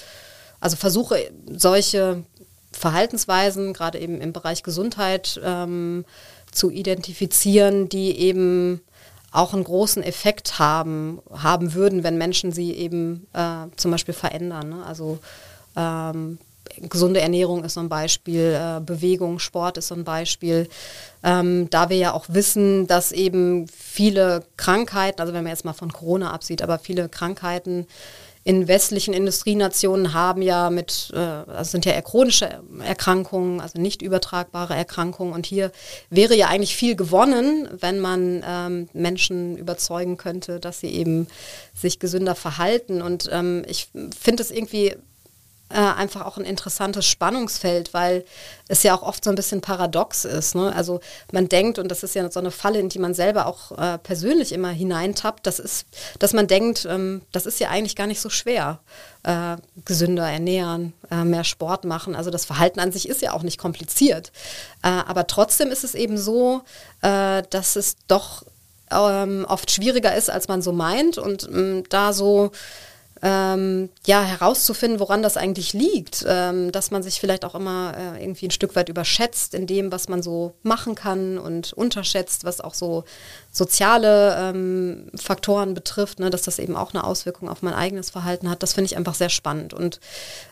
[0.60, 1.18] also versuche,
[1.50, 2.22] solche
[2.70, 6.04] Verhaltensweisen, gerade eben im Bereich Gesundheit, ähm,
[6.50, 8.82] zu identifizieren, die eben
[9.32, 14.68] auch einen großen Effekt haben, haben würden, wenn Menschen sie eben äh, zum Beispiel verändern.
[14.68, 14.84] Ne?
[14.86, 15.18] Also
[15.74, 16.38] ähm,
[16.80, 20.68] gesunde Ernährung ist so ein Beispiel, äh, Bewegung, Sport ist so ein Beispiel.
[21.22, 25.72] Ähm, da wir ja auch wissen, dass eben viele Krankheiten, also wenn man jetzt mal
[25.72, 27.86] von Corona absieht, aber viele Krankheiten
[28.44, 34.02] in westlichen Industrienationen haben ja mit, äh, also sind ja eher chronische Erkrankungen, also nicht
[34.02, 35.32] übertragbare Erkrankungen.
[35.32, 35.70] Und hier
[36.10, 41.28] wäre ja eigentlich viel gewonnen, wenn man ähm, Menschen überzeugen könnte, dass sie eben
[41.72, 43.00] sich gesünder verhalten.
[43.00, 44.96] Und ähm, ich finde es irgendwie
[45.72, 48.24] äh, einfach auch ein interessantes Spannungsfeld, weil
[48.68, 50.54] es ja auch oft so ein bisschen paradox ist.
[50.54, 50.72] Ne?
[50.74, 51.00] Also
[51.32, 53.98] man denkt, und das ist ja so eine Falle, in die man selber auch äh,
[53.98, 55.86] persönlich immer hineintappt, das ist,
[56.18, 58.80] dass man denkt, ähm, das ist ja eigentlich gar nicht so schwer.
[59.24, 62.16] Äh, gesünder ernähren, äh, mehr Sport machen.
[62.16, 64.32] Also das Verhalten an sich ist ja auch nicht kompliziert.
[64.82, 66.62] Äh, aber trotzdem ist es eben so,
[67.00, 68.44] dass es doch
[68.92, 71.18] ähm, oft schwieriger ist, als man so meint.
[71.18, 72.50] Und ähm, da so
[73.22, 78.22] ähm, ja, herauszufinden, woran das eigentlich liegt, ähm, dass man sich vielleicht auch immer äh,
[78.22, 82.60] irgendwie ein Stück weit überschätzt in dem, was man so machen kann und unterschätzt, was
[82.60, 83.04] auch so
[83.54, 88.48] soziale ähm, Faktoren betrifft, ne, dass das eben auch eine Auswirkung auf mein eigenes Verhalten
[88.48, 88.62] hat.
[88.62, 89.74] Das finde ich einfach sehr spannend.
[89.74, 90.00] Und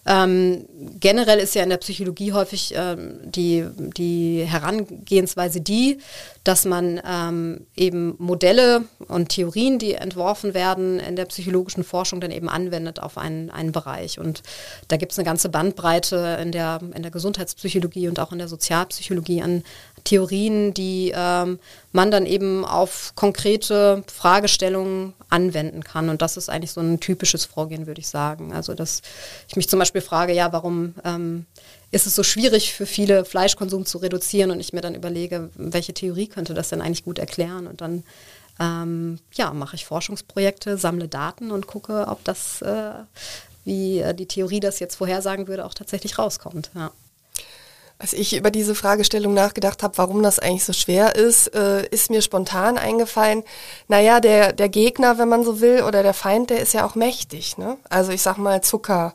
[0.05, 0.67] ähm,
[1.01, 5.99] generell ist ja in der Psychologie häufig ähm, die, die Herangehensweise die,
[6.45, 12.31] dass man ähm, eben Modelle und Theorien, die entworfen werden in der psychologischen Forschung, dann
[12.31, 14.19] eben anwendet auf einen, einen Bereich.
[14.19, 14.43] Und
[14.89, 18.49] da gibt es eine ganze Bandbreite in der, in der Gesundheitspsychologie und auch in der
[18.49, 19.63] Sozialpsychologie an
[20.05, 21.59] Theorien, die ähm,
[21.93, 26.09] man dann eben auf konkrete Fragestellungen anwenden kann.
[26.09, 28.53] Und das ist eigentlich so ein typisches Vorgehen, würde ich sagen.
[28.53, 29.03] Also, dass
[29.49, 31.47] ich mich zum Beispiel frage, ja, warum ähm,
[31.91, 35.95] ist es so schwierig für viele Fleischkonsum zu reduzieren und ich mir dann überlege, welche
[35.95, 38.05] Theorie könnte das denn eigentlich gut erklären und dann
[38.61, 42.93] ähm, ja, mache ich Forschungsprojekte, sammle Daten und gucke, ob das, äh,
[43.65, 46.71] wie äh, die Theorie das jetzt vorhersagen würde, auch tatsächlich rauskommt.
[46.75, 46.93] Ja.
[48.01, 52.09] Als ich über diese Fragestellung nachgedacht habe, warum das eigentlich so schwer ist, äh, ist
[52.09, 53.45] mir spontan eingefallen,
[53.89, 56.95] naja, der, der Gegner, wenn man so will, oder der Feind, der ist ja auch
[56.95, 57.59] mächtig.
[57.59, 57.77] Ne?
[57.91, 59.15] Also ich sag mal Zucker,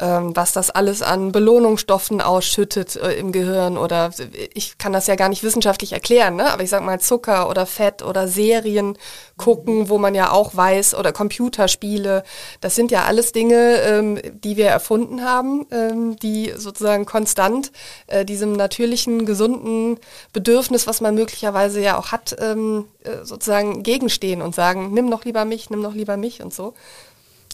[0.00, 4.10] ähm, was das alles an Belohnungsstoffen ausschüttet äh, im Gehirn oder
[4.54, 6.52] ich kann das ja gar nicht wissenschaftlich erklären, ne?
[6.52, 8.96] aber ich sag mal Zucker oder Fett oder Serien
[9.36, 12.22] gucken, wo man ja auch weiß oder Computerspiele,
[12.60, 17.72] das sind ja alles Dinge, ähm, die wir erfunden haben, ähm, die sozusagen konstant
[18.06, 19.98] äh, diesem natürlichen, gesunden
[20.32, 25.24] Bedürfnis, was man möglicherweise ja auch hat, ähm, äh, sozusagen gegenstehen und sagen, nimm doch
[25.24, 26.74] lieber mich, nimm doch lieber mich und so.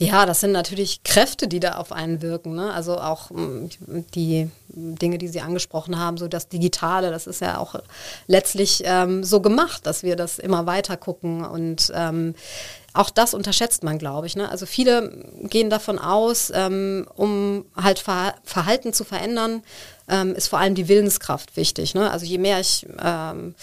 [0.00, 2.54] Ja, das sind natürlich Kräfte, die da auf einen wirken.
[2.54, 2.72] Ne?
[2.72, 3.68] Also auch mm,
[4.14, 7.76] die Dinge, die Sie angesprochen haben, so das Digitale, das ist ja auch
[8.26, 12.34] letztlich ähm, so gemacht, dass wir das immer weiter gucken und ähm,
[12.94, 14.36] auch das unterschätzt man, glaube ich.
[14.36, 14.48] Ne?
[14.48, 15.10] Also viele
[15.42, 19.62] gehen davon aus, ähm, um halt Ver Verhalten zu verändern,
[20.08, 21.94] ähm, ist vor allem die Willenskraft wichtig.
[21.94, 22.10] Ne?
[22.10, 23.54] Also je mehr ich ähm,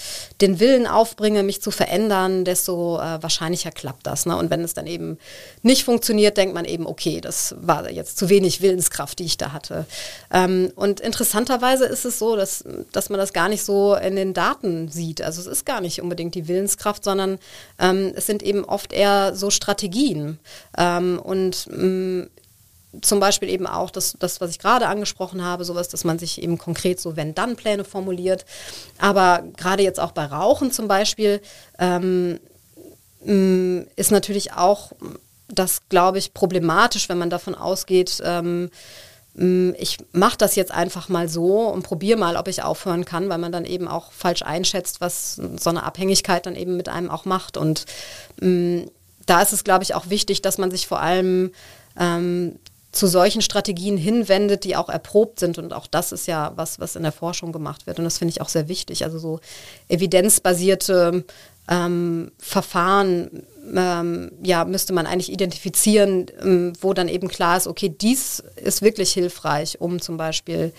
[0.42, 4.26] den Willen aufbringe, mich zu verändern, desto äh, wahrscheinlicher klappt das.
[4.26, 4.36] Ne?
[4.36, 5.20] Und wenn es dann eben
[5.62, 9.52] nicht funktioniert, denkt man eben, okay, das war jetzt zu wenig Willenskraft, die ich da
[9.52, 9.86] hatte.
[10.32, 14.34] Ähm, und interessanterweise ist es so, dass, dass man das gar nicht so in den
[14.34, 15.22] Daten sieht.
[15.22, 17.38] Also es ist gar nicht unbedingt die Willenskraft, sondern
[17.78, 20.40] ähm, es sind eben oft eher so Strategien.
[20.78, 22.30] Ähm, und mh, mm,
[23.02, 26.42] zum Beispiel eben auch das, das, was ich gerade angesprochen habe, sowas, dass man sich
[26.42, 28.46] eben konkret so Wenn-Dann-Pläne formuliert.
[28.98, 31.42] Aber gerade jetzt auch bei Rauchen zum Beispiel
[31.80, 32.40] ähm,
[33.24, 34.92] mm, ist natürlich auch
[35.48, 38.70] das, glaube ich, problematisch, wenn man davon ausgeht, ähm,
[39.36, 43.30] mm, ich mache das jetzt einfach mal so und probiere mal, ob ich aufhören kann,
[43.30, 47.10] weil man dann eben auch falsch einschätzt, was so eine Abhängigkeit dann eben mit einem
[47.10, 47.56] auch macht.
[47.56, 47.86] Und
[48.42, 48.90] ähm,
[49.26, 51.52] da ist es, glaube ich, auch wichtig, dass man sich vor allem
[51.98, 52.58] ähm,
[52.92, 55.58] zu solchen Strategien hinwendet, die auch erprobt sind.
[55.58, 58.00] Und auch das ist ja was, was in der Forschung gemacht wird.
[58.00, 59.04] Und das finde ich auch sehr wichtig.
[59.04, 59.40] Also so
[59.88, 61.24] evidenzbasierte
[61.70, 63.44] ähm, Verfahren
[63.76, 68.82] ähm, ja, müsste man eigentlich identifizieren, ähm, wo dann eben klar ist, okay, dies ist
[68.82, 70.74] wirklich hilfreich, um zum Beispiel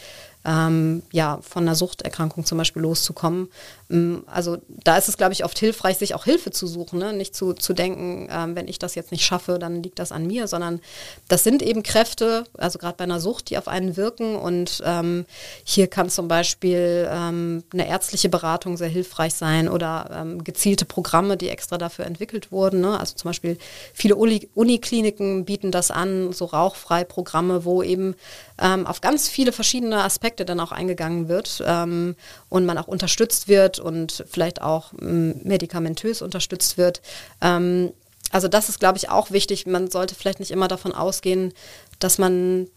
[0.44, 3.48] ähm, ja, von einer Suchterkrankung zum Beispiel loszukommen.
[3.90, 7.12] Ähm, also da ist es, glaube ich, oft hilfreich, sich auch Hilfe zu suchen, ne?
[7.12, 10.26] nicht zu, zu denken, ähm, wenn ich das jetzt nicht schaffe, dann liegt das an
[10.26, 10.81] mir, sondern
[11.28, 15.26] das sind eben Kräfte, also gerade bei einer Sucht, die auf einen wirken und ähm,
[15.64, 21.37] hier kann zum Beispiel ähm, eine ärztliche Beratung sehr hilfreich sein oder ähm, gezielte Programme,
[21.37, 22.81] die extra dafür entwickelt wurden.
[22.81, 22.98] Ne?
[22.98, 23.59] Also zum Beispiel
[23.92, 28.14] viele Uni Unikliniken bieten das an, so rauchfrei Programme, wo eben
[28.62, 32.14] auf ganz viele verschiedene Aspekte Aspekte dann auch eingegangen wird ähm,
[32.48, 37.03] und man auch unterstützt wird und vielleicht auch ähm, medikamentös unterstützt wird.
[37.40, 37.92] Ähm,
[38.31, 39.66] also das ist, glaube ich, auch wichtig.
[39.66, 41.53] Man sollte vielleicht nicht immer davon ausgehen,
[41.98, 42.68] dass man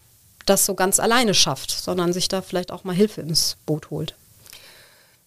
[0.45, 4.15] das so ganz alleine schafft, sondern sich da vielleicht auch mal Hilfe ins Boot holt.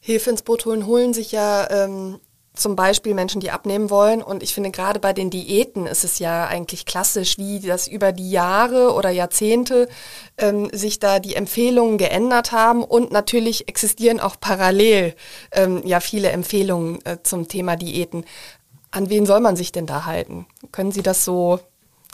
[0.00, 2.20] Hilfe ins Boot holen, holen sich ja ähm,
[2.58, 4.22] zum Beispiel Menschen, die abnehmen wollen.
[4.22, 8.12] Und ich finde, gerade bei den Diäten ist es ja eigentlich klassisch, wie das über
[8.12, 9.88] die Jahre oder Jahrzehnte
[10.36, 12.84] ähm, sich da die Empfehlungen geändert haben.
[12.84, 15.14] Und natürlich existieren auch parallel
[15.52, 18.24] ähm, ja viele Empfehlungen äh, zum Thema Diäten.
[18.90, 20.46] An wen soll man sich denn da halten?
[20.72, 21.60] Können Sie das so,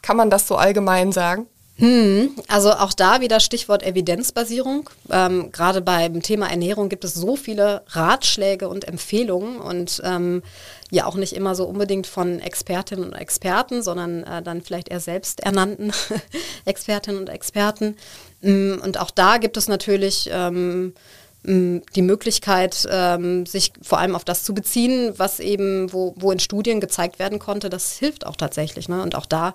[0.03, 1.47] kann man das so allgemein sagen?
[1.77, 4.89] Hm, also auch da wieder Stichwort Evidenzbasierung.
[5.11, 10.45] Ähm, Gerade beim Thema Ernährung gibt es so viele Ratschläge und Empfehlungen und ähm,
[10.91, 15.01] ja auch nicht immer so unbedingt von Expertinnen und Experten, sondern äh, dann vielleicht eher
[15.01, 15.91] selbst ernannten
[16.65, 17.97] Expertinnen und Experten.
[18.41, 20.95] Mm, und auch da gibt es natürlich ähm,
[21.43, 26.31] mm, die Möglichkeit, ähm, sich vor allem auf das zu beziehen, was eben, wo, wo
[26.31, 28.89] in Studien gezeigt werden konnte, das hilft auch tatsächlich.
[28.89, 29.03] Ne?
[29.03, 29.55] Und auch da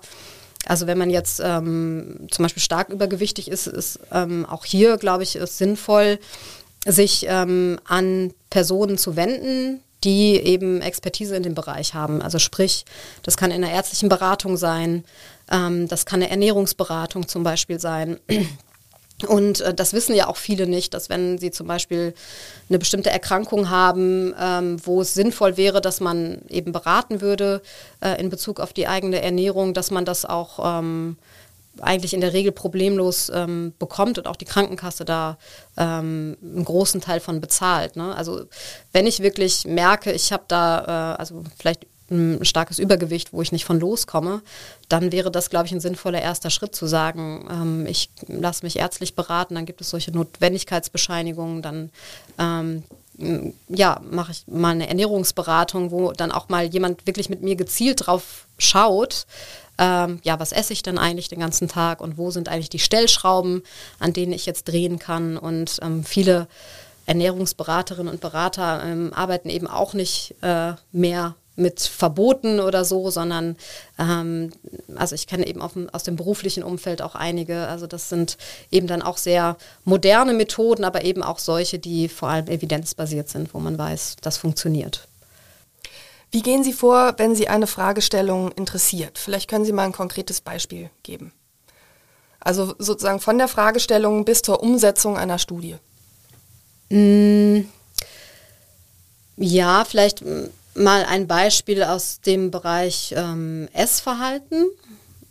[0.66, 5.22] also wenn man jetzt ähm, zum Beispiel stark übergewichtig ist, ist ähm, auch hier, glaube
[5.22, 6.18] ich, ist sinnvoll,
[6.86, 12.22] sich ähm, an Personen zu wenden, die eben Expertise in dem Bereich haben.
[12.22, 12.84] Also sprich,
[13.22, 15.04] das kann in einer ärztlichen Beratung sein,
[15.50, 18.18] ähm, das kann eine Ernährungsberatung zum Beispiel sein.
[19.26, 22.14] Und äh, das wissen ja auch viele nicht, dass wenn sie zum Beispiel
[22.68, 27.62] eine bestimmte Erkrankung haben, ähm, wo es sinnvoll wäre, dass man eben beraten würde
[28.00, 31.16] äh, in Bezug auf die eigene Ernährung, dass man das auch ähm,
[31.80, 35.38] eigentlich in der Regel problemlos ähm, bekommt und auch die Krankenkasse da
[35.76, 37.96] ähm, einen großen Teil von bezahlt.
[37.96, 38.14] Ne?
[38.14, 38.44] Also
[38.92, 43.52] wenn ich wirklich merke, ich habe da, äh, also vielleicht ein starkes Übergewicht, wo ich
[43.52, 44.42] nicht von loskomme,
[44.88, 48.78] dann wäre das, glaube ich, ein sinnvoller erster Schritt zu sagen, ähm, ich lasse mich
[48.78, 51.90] ärztlich beraten, dann gibt es solche Notwendigkeitsbescheinigungen, dann
[52.38, 52.84] ähm,
[53.68, 58.06] ja, mache ich mal eine Ernährungsberatung, wo dann auch mal jemand wirklich mit mir gezielt
[58.06, 59.26] drauf schaut,
[59.78, 62.78] ähm, ja, was esse ich denn eigentlich den ganzen Tag und wo sind eigentlich die
[62.78, 63.62] Stellschrauben,
[63.98, 66.48] an denen ich jetzt drehen kann und ähm, viele
[67.06, 73.56] Ernährungsberaterinnen und Berater ähm, arbeiten eben auch nicht äh, mehr mit Verboten oder so, sondern
[73.98, 74.52] ähm,
[74.96, 77.66] also ich kenne eben dem, aus dem beruflichen Umfeld auch einige.
[77.66, 78.38] Also das sind
[78.70, 83.52] eben dann auch sehr moderne Methoden, aber eben auch solche, die vor allem evidenzbasiert sind,
[83.54, 85.06] wo man weiß, das funktioniert.
[86.30, 89.18] Wie gehen Sie vor, wenn Sie eine Fragestellung interessiert?
[89.18, 91.32] Vielleicht können Sie mal ein konkretes Beispiel geben.
[92.38, 95.76] Also sozusagen von der Fragestellung bis zur Umsetzung einer Studie.
[96.88, 97.62] Mm,
[99.36, 100.22] ja, vielleicht
[100.80, 104.66] mal ein Beispiel aus dem Bereich ähm, Essverhalten.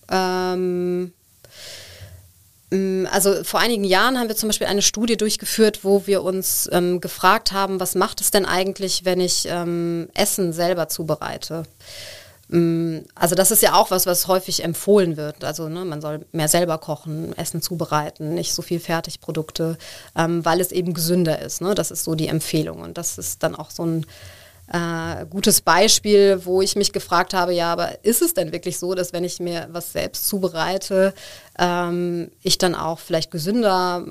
[0.09, 1.11] Ähm,
[2.69, 6.69] mm, also vor einigen Jahren haben wir zum Beispiel eine Studie durchgeführt, wo wir uns
[6.71, 11.63] ähm, gefragt haben, was macht es denn eigentlich, wenn ich ähm, Essen selber zubereite?
[12.49, 15.43] Mm, also das ist ja auch was, was häufig empfohlen wird.
[15.43, 19.77] Also ne, man soll mehr selber kochen, Essen zubereiten, nicht so viel Fertigprodukte,
[20.15, 21.61] ähm, weil es eben gesünder ist.
[21.61, 21.75] Ne?
[21.75, 24.05] Das ist so die Empfehlung und das ist dann auch so ein
[24.71, 28.93] äh, gutes Beispiel, wo ich mich gefragt habe, ja, aber ist es denn wirklich so,
[28.93, 31.13] dass wenn ich mir was selbst zubereite,
[31.57, 34.05] ähm, ich dann auch vielleicht gesünder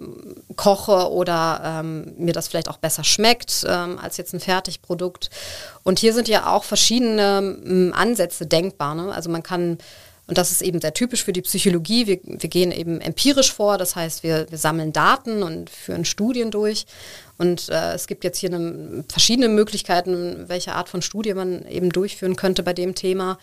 [0.57, 5.31] koche oder ähm, mir das vielleicht auch besser schmeckt ähm, als jetzt ein Fertigprodukt?
[5.85, 8.97] Und hier sind ja auch verschiedene ähm, Ansätze denkbar.
[8.97, 9.13] Ne?
[9.15, 9.79] Also man kann
[10.29, 12.07] und das ist eben sehr typisch für die Psychologie.
[12.07, 16.51] Wir, wir gehen eben empirisch vor, das heißt, wir, wir sammeln Daten und führen Studien
[16.51, 16.85] durch.
[17.39, 21.89] Und äh, es gibt jetzt hier eine, verschiedene Möglichkeiten, welche Art von Studie man eben
[21.89, 23.39] durchführen könnte bei dem Thema.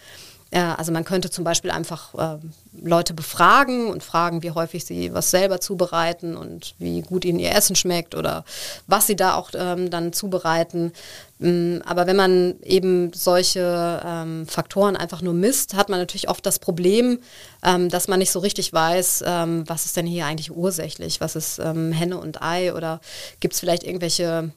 [0.51, 2.38] Also man könnte zum Beispiel einfach äh,
[2.81, 7.53] Leute befragen und fragen, wie häufig sie was selber zubereiten und wie gut ihnen ihr
[7.53, 8.45] Essen schmeckt oder
[8.88, 10.93] was sie da auch ähm, dann zubereiten.
[11.41, 16.45] Ähm, aber wenn man eben solche ähm, Faktoren einfach nur misst, hat man natürlich oft
[16.45, 17.19] das Problem,
[17.63, 21.36] ähm, dass man nicht so richtig weiß, ähm, was ist denn hier eigentlich ursächlich, was
[21.36, 23.01] ist ähm, Henne und Ei oder
[23.39, 24.51] gibt es vielleicht irgendwelche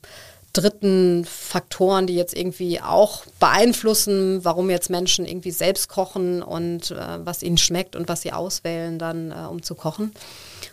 [0.61, 7.25] dritten Faktoren, die jetzt irgendwie auch beeinflussen, warum jetzt Menschen irgendwie selbst kochen und äh,
[7.25, 10.13] was ihnen schmeckt und was sie auswählen dann, äh, um zu kochen.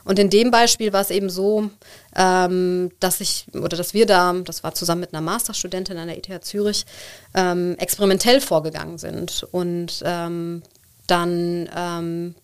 [0.03, 1.69] Und in dem Beispiel war es eben so,
[2.15, 6.17] ähm, dass ich oder dass wir da, das war zusammen mit einer Masterstudentin an der
[6.17, 6.85] ETH Zürich,
[7.33, 10.61] ähm, experimentell vorgegangen sind und ähm,
[11.07, 12.35] dann ähm,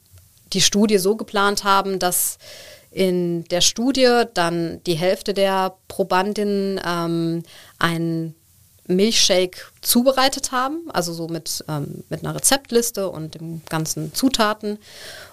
[0.54, 2.38] die Studie so geplant haben, dass
[2.92, 7.44] in der Studie dann die Hälfte der Probandinnen ähm,
[7.80, 8.36] einen
[8.88, 14.78] Milchshake zubereitet haben, also so mit, ähm, mit einer Rezeptliste und den ganzen Zutaten.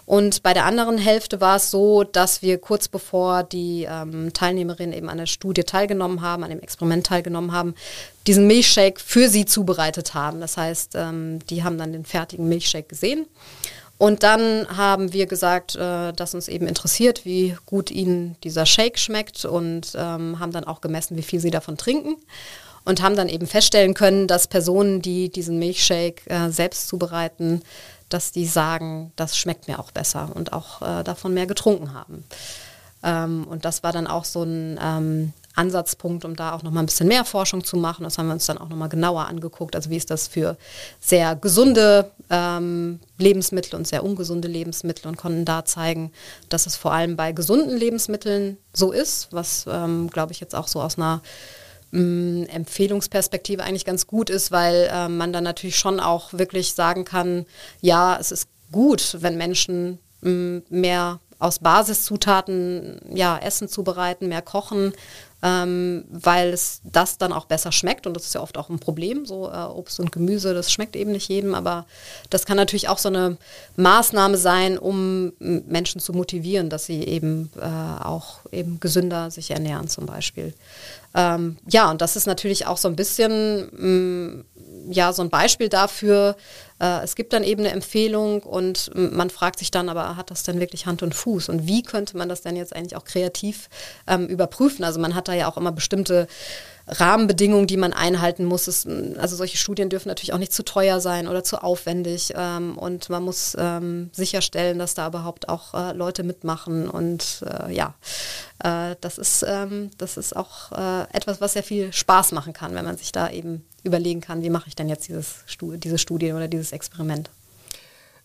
[0.06, 4.96] Und bei der anderen Hälfte war es so, dass wir kurz bevor die ähm, Teilnehmerinnen
[4.96, 7.74] eben an der Studie teilgenommen haben, an dem Experiment teilgenommen haben,
[8.26, 10.40] diesen Milchshake für sie zubereitet haben.
[10.40, 13.26] Das heißt, ähm, die haben dann den fertigen Milchshake gesehen
[13.98, 18.98] und dann haben wir gesagt, äh, dass uns eben interessiert, wie gut ihnen dieser Shake
[18.98, 22.16] schmeckt und ähm, haben dann auch gemessen, wie viel sie davon trinken
[22.84, 27.62] und haben dann eben feststellen können, dass Personen, die diesen Milchshake äh, selbst zubereiten,
[28.08, 32.24] dass die sagen, das schmeckt mir auch besser und auch äh, davon mehr getrunken haben.
[33.02, 36.80] Ähm, und das war dann auch so ein ähm, Ansatzpunkt, um da auch noch mal
[36.80, 38.04] ein bisschen mehr Forschung zu machen.
[38.04, 39.76] Das haben wir uns dann auch noch mal genauer angeguckt.
[39.76, 40.56] Also wie ist das für
[41.00, 46.12] sehr gesunde ähm, Lebensmittel und sehr ungesunde Lebensmittel und konnten da zeigen,
[46.48, 50.68] dass es vor allem bei gesunden Lebensmitteln so ist, was ähm, glaube ich jetzt auch
[50.68, 51.20] so aus einer
[51.90, 57.04] mm, Empfehlungsperspektive eigentlich ganz gut ist, weil äh, man dann natürlich schon auch wirklich sagen
[57.04, 57.46] kann,
[57.80, 64.42] ja, es ist gut, wenn Menschen mh, mm, mehr aus Basiszutaten ja, Essen zubereiten, mehr
[64.42, 64.92] kochen,
[65.42, 68.80] ähm, weil es das dann auch besser schmeckt und das ist ja oft auch ein
[68.80, 69.24] Problem.
[69.24, 71.86] So äh, Obst und Gemüse, das schmeckt eben nicht jedem, aber
[72.30, 73.36] das kann natürlich auch so eine
[73.76, 79.88] Maßnahme sein, um Menschen zu motivieren, dass sie eben äh, auch eben gesünder sich ernähren
[79.88, 80.54] zum Beispiel.
[81.14, 84.44] Ähm, ja, und das ist natürlich auch so ein bisschen mh,
[84.90, 86.36] ja so ein Beispiel dafür,
[86.80, 90.42] äh, es gibt dann eben eine Empfehlung und man fragt sich dann, aber hat das
[90.42, 91.48] denn wirklich Hand und Fuß?
[91.48, 93.68] Und wie könnte man das denn jetzt eigentlich auch kreativ
[94.06, 94.84] ähm, überprüfen?
[94.84, 96.28] Also man hat da ja auch immer bestimmte
[96.88, 98.66] Rahmenbedingungen, die man einhalten muss.
[98.66, 98.86] Es,
[99.18, 102.32] also solche Studien dürfen natürlich auch nicht zu teuer sein oder zu aufwendig.
[102.36, 106.88] Ähm, und man muss ähm, sicherstellen, dass da überhaupt auch äh, Leute mitmachen.
[106.88, 107.94] Und äh, ja,
[108.64, 112.74] äh, das, ist, ähm, das ist auch äh, etwas, was sehr viel Spaß machen kann,
[112.74, 116.32] wenn man sich da eben überlegen kann, wie mache ich denn jetzt dieses, diese Studie
[116.32, 117.30] oder dieses Experiment.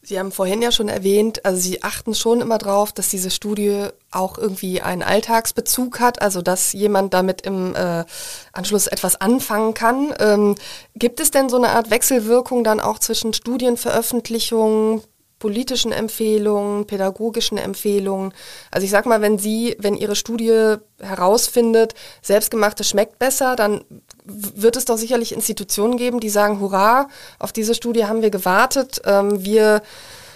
[0.05, 3.87] Sie haben vorhin ja schon erwähnt, also Sie achten schon immer darauf, dass diese Studie
[4.11, 8.03] auch irgendwie einen Alltagsbezug hat, also dass jemand damit im äh,
[8.51, 10.13] Anschluss etwas anfangen kann.
[10.19, 10.55] Ähm,
[10.93, 15.03] gibt es denn so eine Art Wechselwirkung dann auch zwischen Studienveröffentlichungen,
[15.39, 18.33] politischen Empfehlungen, pädagogischen Empfehlungen.
[18.71, 23.85] Also ich sag mal, wenn Sie, wenn Ihre Studie herausfindet, selbstgemachtes schmeckt besser, dann
[24.25, 27.07] wird es doch sicherlich Institutionen geben, die sagen, hurra,
[27.39, 29.01] auf diese Studie haben wir gewartet.
[29.05, 29.81] Ähm, wir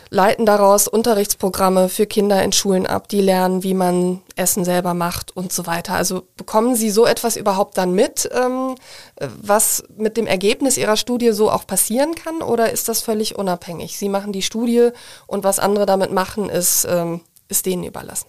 [0.10, 5.36] leiten daraus Unterrichtsprogramme für Kinder in Schulen ab, die lernen, wie man Essen selber macht
[5.36, 5.94] und so weiter.
[5.94, 8.76] Also bekommen Sie so etwas überhaupt dann mit, ähm,
[9.20, 13.98] was mit dem Ergebnis Ihrer Studie so auch passieren kann oder ist das völlig unabhängig?
[13.98, 14.90] Sie machen die Studie
[15.26, 18.28] und was andere damit machen, ist, ähm, ist denen überlassen.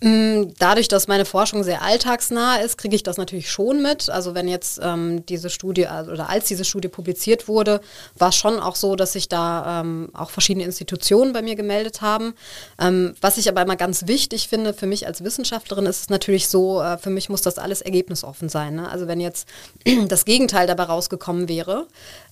[0.00, 4.10] Mm, dadurch, dass meine Forschung sehr alltagsnah ist, kriege ich das natürlich schon mit.
[4.10, 7.80] Also wenn jetzt ähm, diese Studie also, oder als diese Studie publiziert wurde,
[8.14, 12.02] war es schon auch so, dass sich da ähm, auch verschiedene Institutionen bei mir gemeldet
[12.02, 12.34] haben.
[12.78, 16.48] Ähm, was ich aber immer ganz wichtig finde für mich als Wissenschaftlerin, ist es natürlich
[16.48, 18.74] so, äh, für mich muss das alles ergebnisoffen sein.
[18.74, 18.90] Ne?
[18.90, 19.48] Also wenn jetzt
[20.08, 21.86] das Gegenteil dabei rausgekommen wäre,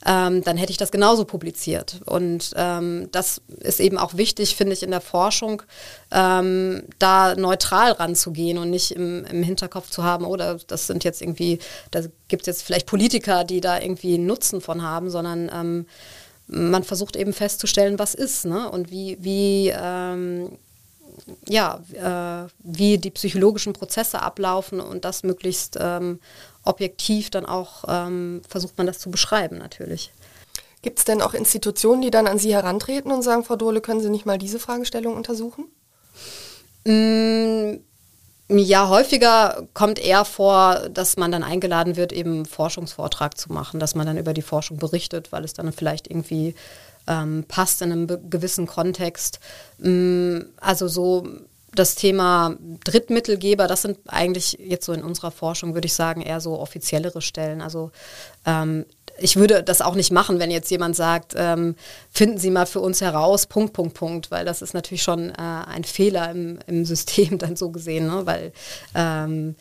[0.04, 2.02] ähm, dann hätte ich das genauso publiziert.
[2.04, 5.62] Und ähm, das ist eben auch wichtig, finde ich, in der Forschung,
[6.10, 10.86] ähm, da neu neutral ranzugehen und nicht im, im Hinterkopf zu haben, oder oh, das
[10.86, 15.10] sind jetzt irgendwie, da gibt es jetzt vielleicht Politiker, die da irgendwie Nutzen von haben,
[15.10, 15.86] sondern ähm,
[16.46, 18.70] man versucht eben festzustellen, was ist ne?
[18.70, 20.58] und wie, wie ähm,
[21.48, 26.18] ja, äh, wie die psychologischen Prozesse ablaufen und das möglichst ähm,
[26.64, 30.12] objektiv dann auch ähm, versucht man das zu beschreiben natürlich.
[30.82, 34.00] Gibt es denn auch Institutionen, die dann an Sie herantreten und sagen, Frau Dohle, können
[34.00, 35.66] Sie nicht mal diese Fragestellung untersuchen?
[36.84, 37.78] Mm,
[38.48, 43.80] ja, häufiger kommt eher vor, dass man dann eingeladen wird, eben einen Forschungsvortrag zu machen,
[43.80, 46.54] dass man dann über die Forschung berichtet, weil es dann vielleicht irgendwie
[47.06, 49.40] ähm, passt in einem gewissen Kontext.
[49.82, 51.26] Ähm, also so
[51.74, 56.40] das Thema Drittmittelgeber, das sind eigentlich jetzt so in unserer Forschung, würde ich sagen, eher
[56.40, 57.60] so offiziellere Stellen.
[57.60, 57.90] Also
[58.46, 58.84] ähm,
[59.18, 61.76] ich würde das auch nicht machen, wenn jetzt jemand sagt, ähm,
[62.10, 65.34] finden Sie mal für uns heraus, Punkt, Punkt, Punkt, weil das ist natürlich schon äh,
[65.38, 68.26] ein Fehler im, im System dann so gesehen, ne?
[68.26, 68.52] weil
[68.94, 69.54] ähm,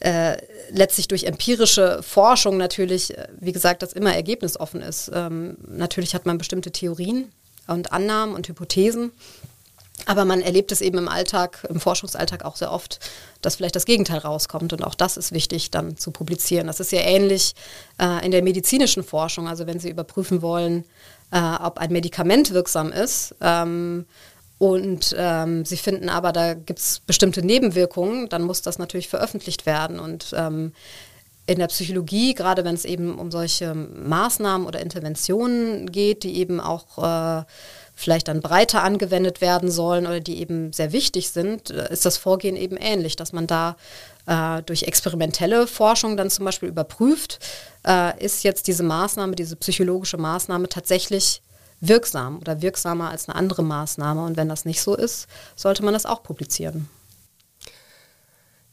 [0.00, 0.36] äh,
[0.70, 5.10] letztlich durch empirische Forschung natürlich, äh, wie gesagt, das immer ergebnisoffen ist.
[5.12, 7.32] Ähm, natürlich hat man bestimmte Theorien
[7.66, 9.12] und Annahmen und Hypothesen
[10.06, 12.98] aber man erlebt es eben im Alltag, im Forschungsalltag auch sehr oft,
[13.40, 14.72] dass vielleicht das Gegenteil rauskommt.
[14.72, 16.66] Und auch das ist wichtig dann zu publizieren.
[16.66, 17.54] Das ist ja ähnlich
[17.98, 19.48] äh, in der medizinischen Forschung.
[19.48, 20.84] Also wenn Sie überprüfen wollen,
[21.30, 24.04] äh, ob ein Medikament wirksam ist ähm,
[24.58, 29.64] und ähm, Sie finden aber, da gibt es bestimmte Nebenwirkungen, dann muss das natürlich veröffentlicht
[29.64, 30.00] werden.
[30.00, 30.72] Und ähm,
[31.46, 36.60] in der Psychologie, gerade wenn es eben um solche Maßnahmen oder Interventionen geht, die eben
[36.60, 37.44] auch äh,
[37.94, 42.16] vielleicht dann breiter angewendet werden sollen oder die eben sehr wichtig sind, äh, ist das
[42.16, 43.76] Vorgehen eben ähnlich, dass man da
[44.26, 47.38] äh, durch experimentelle Forschung dann zum Beispiel überprüft,
[47.86, 51.42] äh, ist jetzt diese Maßnahme, diese psychologische Maßnahme tatsächlich
[51.80, 54.24] wirksam oder wirksamer als eine andere Maßnahme.
[54.24, 55.26] Und wenn das nicht so ist,
[55.56, 56.88] sollte man das auch publizieren.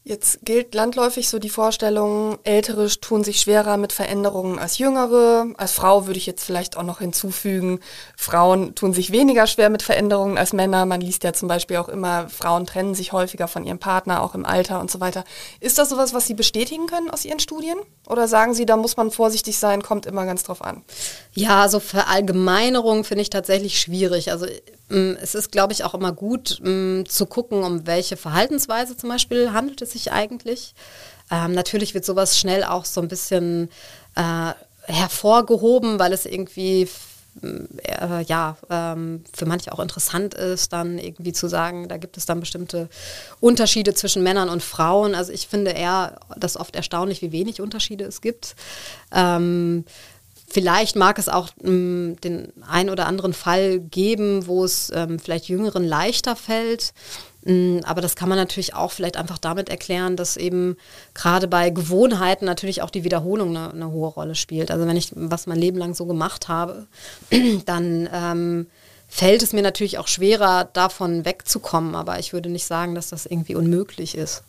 [0.04, 5.46] Jetzt gilt landläufig so die Vorstellung, Ältere tun sich schwerer mit Veränderungen als Jüngere.
[5.56, 7.78] Als Frau würde ich jetzt vielleicht auch noch hinzufügen,
[8.16, 10.86] Frauen tun sich weniger schwer mit Veränderungen als Männer.
[10.86, 14.34] Man liest ja zum Beispiel auch immer, Frauen trennen sich häufiger von ihrem Partner, auch
[14.34, 15.22] im Alter und so weiter.
[15.60, 17.78] Ist das sowas, was Sie bestätigen können aus Ihren Studien?
[18.08, 20.82] Oder sagen Sie, da muss man vorsichtig sein, kommt immer ganz drauf an?
[21.32, 24.32] Ja, also Verallgemeinerung finde ich tatsächlich schwierig.
[24.32, 24.46] Also
[24.92, 29.52] es ist, glaube ich, auch immer gut mm, zu gucken, um welche Verhaltensweise zum Beispiel
[29.52, 30.74] handelt es sich eigentlich.
[31.30, 33.70] Ähm, natürlich wird sowas schnell auch so ein bisschen
[34.16, 34.52] äh,
[34.86, 36.88] hervorgehoben, weil es irgendwie
[37.42, 42.26] äh, ja, ähm, für manche auch interessant ist, dann irgendwie zu sagen, da gibt es
[42.26, 42.88] dann bestimmte
[43.40, 45.14] Unterschiede zwischen Männern und Frauen.
[45.14, 48.54] Also ich finde eher das oft erstaunlich, wie wenig Unterschiede es gibt.
[49.12, 49.84] Ähm,
[50.52, 55.48] Vielleicht mag es auch ähm, den ein oder anderen Fall geben, wo es ähm, vielleicht
[55.48, 56.92] Jüngeren leichter fällt.
[57.46, 60.76] Mm, aber das kann man natürlich auch vielleicht einfach damit erklären, dass eben
[61.14, 64.70] gerade bei Gewohnheiten natürlich auch die Wiederholung eine, eine hohe Rolle spielt.
[64.70, 66.86] Also wenn ich was mein Leben lang so gemacht habe,
[67.64, 68.66] dann ähm,
[69.08, 71.94] fällt es mir natürlich auch schwerer, davon wegzukommen.
[71.94, 74.44] Aber ich würde nicht sagen, dass das irgendwie unmöglich ist.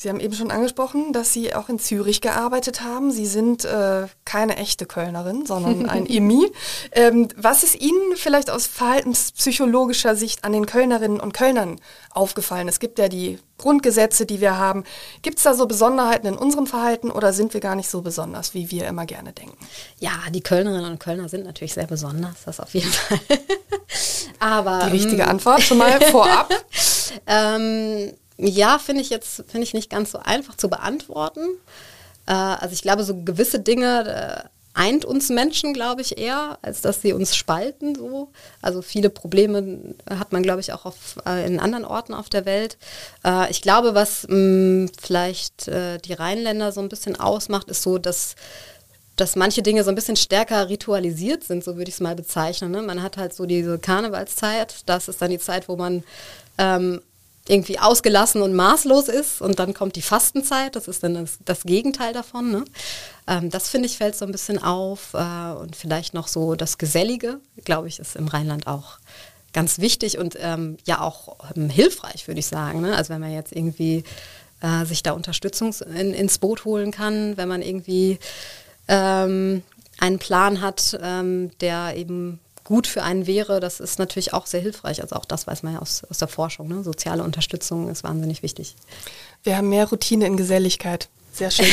[0.00, 3.10] Sie haben eben schon angesprochen, dass Sie auch in Zürich gearbeitet haben.
[3.10, 6.52] Sie sind äh, keine echte Kölnerin, sondern ein Imi.
[6.92, 11.80] Ähm, was ist Ihnen vielleicht aus verhaltenspsychologischer Sicht an den Kölnerinnen und Kölnern
[12.10, 12.68] aufgefallen?
[12.68, 14.84] Es gibt ja die Grundgesetze, die wir haben.
[15.22, 18.54] Gibt es da so Besonderheiten in unserem Verhalten oder sind wir gar nicht so besonders,
[18.54, 19.66] wie wir immer gerne denken?
[19.98, 23.18] Ja, die Kölnerinnen und Kölner sind natürlich sehr besonders, das auf jeden Fall.
[24.38, 26.54] Aber die richtige ähm, Antwort schon mal vorab.
[27.26, 31.40] ähm, ja, finde ich jetzt finde ich nicht ganz so einfach zu beantworten.
[32.26, 36.80] Äh, also ich glaube, so gewisse Dinge äh, eint uns Menschen, glaube ich, eher, als
[36.82, 37.96] dass sie uns spalten.
[37.96, 38.30] So.
[38.62, 42.44] Also viele Probleme hat man, glaube ich, auch auf, äh, in anderen Orten auf der
[42.44, 42.78] Welt.
[43.24, 47.82] Äh, ich glaube, was mh, mm, vielleicht äh, die Rheinländer so ein bisschen ausmacht, ist
[47.82, 48.36] so, dass
[49.16, 52.70] dass manche Dinge so ein bisschen stärker ritualisiert sind, so würde ich es mal bezeichnen.
[52.70, 52.82] Ne?
[52.82, 56.04] Man hat halt so diese Karnevalszeit, das ist dann die Zeit, wo man
[56.56, 57.00] ähm,
[57.48, 61.62] irgendwie ausgelassen und maßlos ist und dann kommt die Fastenzeit, das ist dann das, das
[61.62, 62.50] Gegenteil davon.
[62.50, 62.64] Ne?
[63.26, 66.78] Ähm, das finde ich fällt so ein bisschen auf äh, und vielleicht noch so das
[66.78, 68.98] Gesellige, glaube ich, ist im Rheinland auch
[69.52, 72.82] ganz wichtig und ähm, ja auch ähm, hilfreich, würde ich sagen.
[72.82, 72.94] Ne?
[72.94, 74.04] Also wenn man jetzt irgendwie
[74.60, 78.18] äh, sich da Unterstützung in, ins Boot holen kann, wenn man irgendwie
[78.88, 79.62] ähm,
[79.98, 84.60] einen Plan hat, ähm, der eben gut für einen wäre, das ist natürlich auch sehr
[84.60, 85.00] hilfreich.
[85.00, 86.68] Also auch das weiß man ja aus, aus der Forschung.
[86.68, 86.82] Ne?
[86.82, 88.76] Soziale Unterstützung ist wahnsinnig wichtig.
[89.42, 91.08] Wir haben mehr Routine in Geselligkeit.
[91.32, 91.64] Sehr schön.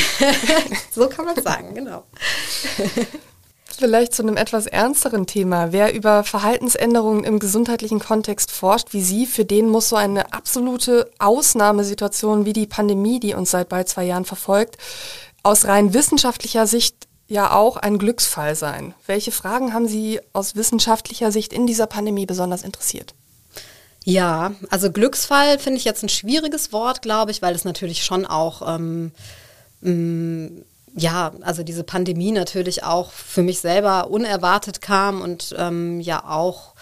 [0.92, 2.04] so kann man sagen, genau.
[3.78, 5.74] Vielleicht zu einem etwas ernsteren Thema.
[5.74, 11.12] Wer über Verhaltensänderungen im gesundheitlichen Kontext forscht, wie Sie, für den muss so eine absolute
[11.20, 14.78] Ausnahmesituation wie die Pandemie, die uns seit bald zwei Jahren verfolgt,
[15.44, 16.96] aus rein wissenschaftlicher Sicht
[17.28, 18.94] ja auch ein Glücksfall sein.
[19.08, 23.14] Welche Fragen haben Sie aus wissenschaftlicher Sicht in dieser Pandemie besonders interessiert?
[24.04, 28.28] Ja, also Glücksfall finde ich jetzt ein schwieriges Wort, glaube ich, weil es natürlich schon
[28.28, 29.12] auch, ähm,
[29.84, 30.64] ähm,
[30.96, 36.76] ja, also diese Pandemie natürlich auch für mich selber unerwartet kam und ähm, ja auch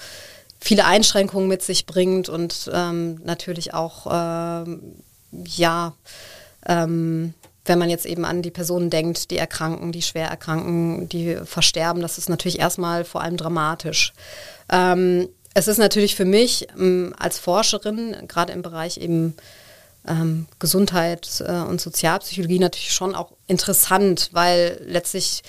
[0.60, 4.96] viele Einschränkungen mit sich bringt und ähm, natürlich auch, ähm,
[5.32, 5.94] ja,
[6.66, 7.34] ähm,
[7.66, 12.02] wenn man jetzt eben an die Personen denkt, die erkranken, die schwer erkranken, die versterben,
[12.02, 14.14] das ist natürlich erstmal vor allem dramatisch.
[14.70, 19.36] Ähm, es ist natürlich für mich ähm, als Forscherin, gerade im Bereich eben
[20.08, 25.44] ähm, Gesundheit äh, und Sozialpsychologie natürlich schon auch interessant, weil letztlich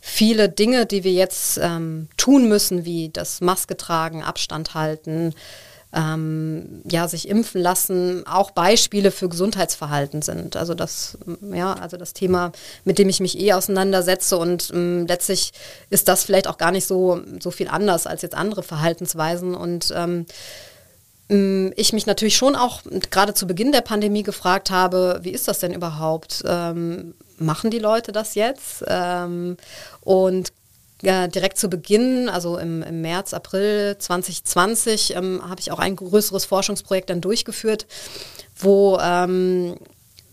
[0.00, 5.34] viele Dinge, die wir jetzt ähm, tun müssen, wie das Maske tragen, Abstand halten,
[5.96, 10.54] ähm, ja, sich impfen lassen, auch Beispiele für Gesundheitsverhalten sind.
[10.54, 11.16] Also das,
[11.52, 12.52] ja, also das Thema,
[12.84, 15.52] mit dem ich mich eh auseinandersetze und ähm, letztlich
[15.88, 19.92] ist das vielleicht auch gar nicht so, so viel anders als jetzt andere Verhaltensweisen und
[19.96, 20.26] ähm,
[21.28, 25.48] mm, ich mich natürlich schon auch gerade zu Beginn der Pandemie gefragt habe, wie ist
[25.48, 26.42] das denn überhaupt?
[26.46, 28.84] Ähm, machen die Leute das jetzt?
[28.86, 29.56] Ähm,
[30.02, 30.52] und
[31.06, 35.94] ja, direkt zu Beginn, also im, im März, April 2020, ähm, habe ich auch ein
[35.94, 37.86] größeres Forschungsprojekt dann durchgeführt,
[38.56, 39.76] wo ähm,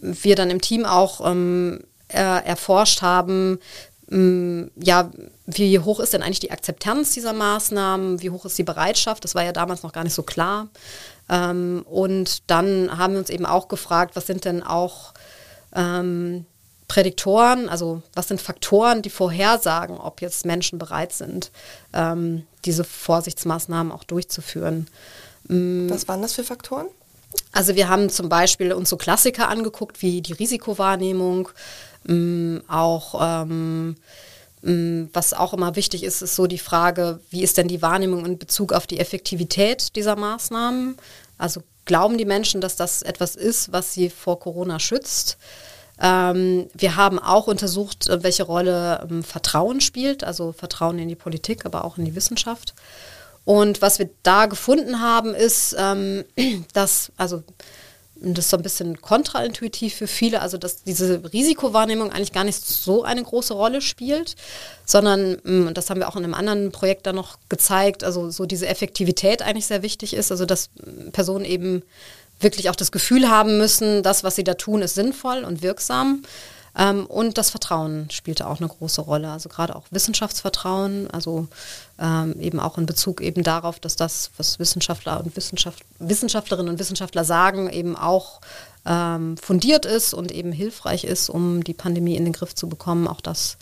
[0.02, 3.60] wir dann im Team auch ähm, er, erforscht haben,
[4.10, 5.12] ähm, ja,
[5.46, 9.36] wie hoch ist denn eigentlich die Akzeptanz dieser Maßnahmen, wie hoch ist die Bereitschaft, das
[9.36, 10.70] war ja damals noch gar nicht so klar.
[11.30, 15.14] Ähm, und dann haben wir uns eben auch gefragt, was sind denn auch
[15.76, 16.48] ähm,
[16.94, 21.50] Prädiktoren, also was sind Faktoren, die vorhersagen, ob jetzt Menschen bereit sind,
[21.92, 24.88] ähm, diese Vorsichtsmaßnahmen auch durchzuführen.
[25.48, 25.90] Mm.
[25.90, 26.86] Was waren das für Faktoren?
[27.52, 31.50] Also wir haben zum Beispiel uns so Klassiker angeguckt, wie die Risikowahrnehmung,
[32.08, 33.96] ähm, auch ähm,
[34.62, 38.24] mm, was auch immer wichtig ist, ist so die Frage, wie ist denn die Wahrnehmung
[38.24, 40.98] in Bezug auf die Effektivität dieser Maßnahmen?
[41.40, 45.40] Also glauben die Menschen, dass das etwas ist, was sie vor Corona schützt?
[46.02, 51.16] Ähm, wir haben auch untersucht, äh, welche Rolle ähm, Vertrauen spielt, also Vertrauen in die
[51.16, 52.74] Politik, aber auch in die Wissenschaft.
[53.46, 56.26] Und was wir da gefunden haben, ist, ähm,
[56.74, 57.44] dass, also
[58.24, 62.66] das ist so ein bisschen kontraintuitiv für viele, also dass diese Risikowahrnehmung eigentlich gar nicht
[62.66, 64.36] so eine große Rolle spielt,
[64.86, 68.30] sondern, mm, und das haben wir auch in einem anderen Projekt dann noch gezeigt, also
[68.30, 70.70] so diese Effektivität eigentlich sehr wichtig ist, also dass
[71.12, 71.84] Personen eben
[72.44, 76.24] wirklich auch das Gefühl haben müssen, das, was sie da tun, ist sinnvoll und wirksam.
[76.76, 79.30] Ähm, und das Vertrauen spielte auch eine große Rolle.
[79.30, 81.48] Also gerade auch Wissenschaftsvertrauen, also
[82.00, 86.80] ähm, eben auch in Bezug eben darauf, dass das, was Wissenschaftler und Wissenschaft, Wissenschaftlerinnen und
[86.80, 88.42] Wissenschaftler sagen, eben auch
[88.86, 93.08] ähm, fundiert ist und eben hilfreich ist, um die Pandemie in den Griff zu bekommen.
[93.08, 93.58] Auch das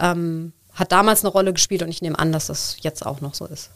[0.00, 3.34] ähm, hat damals eine Rolle gespielt und ich nehme an, dass das jetzt auch noch
[3.34, 3.70] so ist.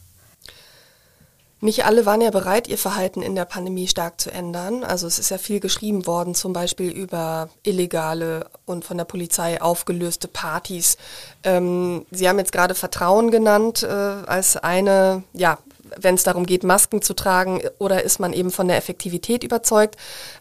[1.60, 4.84] Nicht alle waren ja bereit, ihr Verhalten in der Pandemie stark zu ändern.
[4.84, 9.60] Also es ist ja viel geschrieben worden, zum Beispiel über illegale und von der Polizei
[9.60, 10.96] aufgelöste Partys.
[11.42, 15.58] Ähm, Sie haben jetzt gerade Vertrauen genannt äh, als eine, ja,
[15.96, 19.96] wenn es darum geht, Masken zu tragen, oder ist man eben von der Effektivität überzeugt.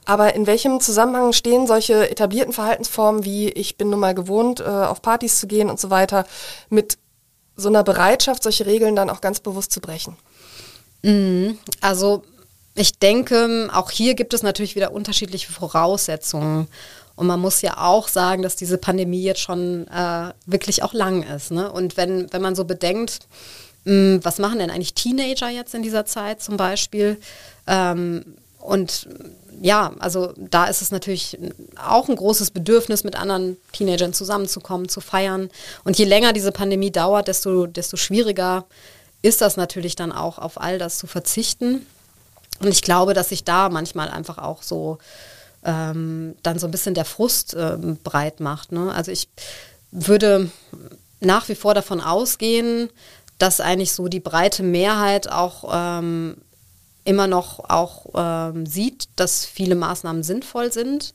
[0.06, 4.66] Aber in welchem Zusammenhang stehen solche etablierten Verhaltensformen wie ich bin nun mal gewohnt, äh,
[4.66, 6.26] auf Partys zu gehen und so weiter,
[6.70, 7.00] mit
[7.56, 10.16] so einer Bereitschaft, solche Regeln dann auch ganz bewusst zu brechen?
[11.02, 11.58] Mhm.
[11.82, 12.24] Also
[12.76, 16.68] ich denke, auch hier gibt es natürlich wieder unterschiedliche Voraussetzungen.
[17.16, 21.24] Und man muss ja auch sagen, dass diese Pandemie jetzt schon äh, wirklich auch lang
[21.24, 21.52] ist.
[21.52, 21.72] Ne?
[21.72, 23.28] Und wenn, wenn man so bedenkt,
[23.86, 27.18] mh, hm, was machen denn eigentlich Teenager jetzt in dieser Zeit zum Beispiel?
[27.66, 28.24] Ähm,
[28.60, 29.08] und
[29.62, 31.40] ja, also da ist es natürlich
[31.84, 35.50] auch ein großes Bedürfnis, mit anderen Teenagern zusammenzukommen, zu feiern.
[35.84, 38.66] Und je länger diese Pandemie dauert, desto, desto schwieriger
[39.22, 41.86] ist das natürlich dann auch auf all das zu verzichten.
[42.60, 44.98] Und ich glaube, dass sich da manchmal einfach auch so
[45.64, 48.72] ähm, dann so ein bisschen der Frust ähm, breit macht.
[48.72, 48.92] Ne?
[48.94, 49.30] Also ich
[49.92, 50.50] würde
[51.20, 52.90] nach wie vor davon ausgehen,
[53.38, 56.38] dass eigentlich so die breite Mehrheit auch ähm,
[57.04, 61.14] immer noch auch ähm, sieht, dass viele Maßnahmen sinnvoll sind.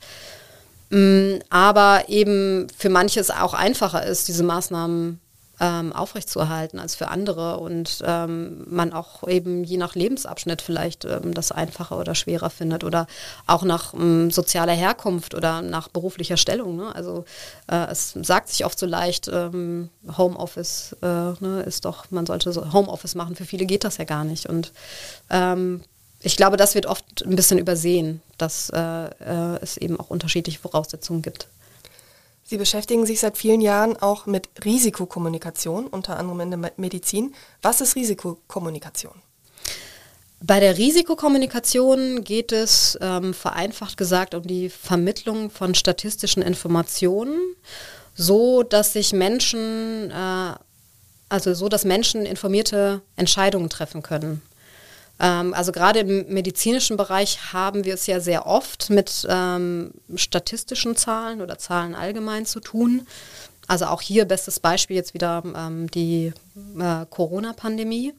[0.91, 5.21] Mm, aber eben für manche es auch einfacher ist, diese Maßnahmen
[5.63, 11.33] ähm, aufrechtzuerhalten als für andere und ähm, man auch eben je nach Lebensabschnitt vielleicht ähm,
[11.35, 13.07] das einfacher oder schwerer findet oder
[13.47, 16.77] auch nach ähm, sozialer Herkunft oder nach beruflicher Stellung.
[16.77, 16.93] Ne?
[16.93, 17.25] Also
[17.71, 19.89] äh, es sagt sich oft so leicht, ähm,
[20.19, 23.37] Homeoffice äh, ne, ist doch, man sollte so Homeoffice machen.
[23.37, 24.73] Für viele geht das ja gar nicht und
[25.31, 25.83] ähm,
[26.25, 30.59] ich glaube, das wird oft ein bisschen übersehen, dass äh, äh es eben auch unterschiedliche
[30.59, 31.49] Voraussetzungen gibt.
[32.45, 37.35] Sie beschäftigen sich seit vielen Jahren auch mit Risikokommunikation, unter anderem in der Medizin.
[37.63, 39.15] Was ist Risikokommunikation?
[40.45, 47.39] Bei der Risikokommunikation geht es ähm, vereinfacht gesagt um die Vermittlung von statistischen Informationen,
[48.15, 50.55] so dass sich Menschen, äh,
[51.29, 54.43] also so dass Menschen informierte Entscheidungen treffen können.
[55.23, 60.97] Ähm, also gerade im medizinischen Bereich haben wir es ja sehr oft mit ähm, statistischen
[60.97, 63.07] Zahlen oder Zahlen allgemein zu tun.
[63.69, 66.33] Also auch hier bestes Beispiel jetzt wieder ähm, die
[66.79, 68.13] äh, Corona-Pandemie.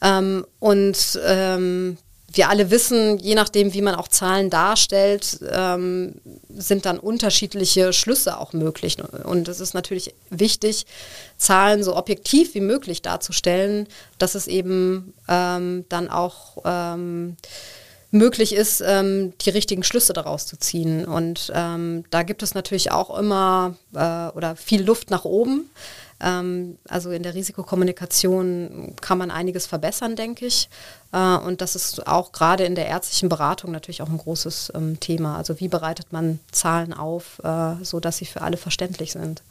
[0.00, 1.98] Ähm, und ähm,
[2.36, 6.16] wir alle wissen, je nachdem, wie man auch Zahlen darstellt, ähm,
[6.48, 8.96] sind dann unterschiedliche Schlüsse auch möglich.
[9.24, 10.86] Und es ist natürlich wichtig,
[11.36, 13.86] Zahlen so objektiv wie möglich darzustellen,
[14.18, 17.36] dass es eben ähm, dann auch ähm,
[18.10, 21.04] möglich ist, ähm, die richtigen Schlüsse daraus zu ziehen.
[21.04, 25.70] Und ähm, da gibt es natürlich auch immer äh, oder viel Luft nach oben.
[26.20, 30.68] Ähm, also in der Risikokommunikation kann man einiges verbessern, denke ich.
[31.12, 34.98] Äh, und das ist auch gerade in der ärztlichen Beratung natürlich auch ein großes ähm,
[35.00, 35.36] Thema.
[35.36, 39.42] Also wie bereitet man Zahlen auf, äh, sodass sie für alle verständlich sind.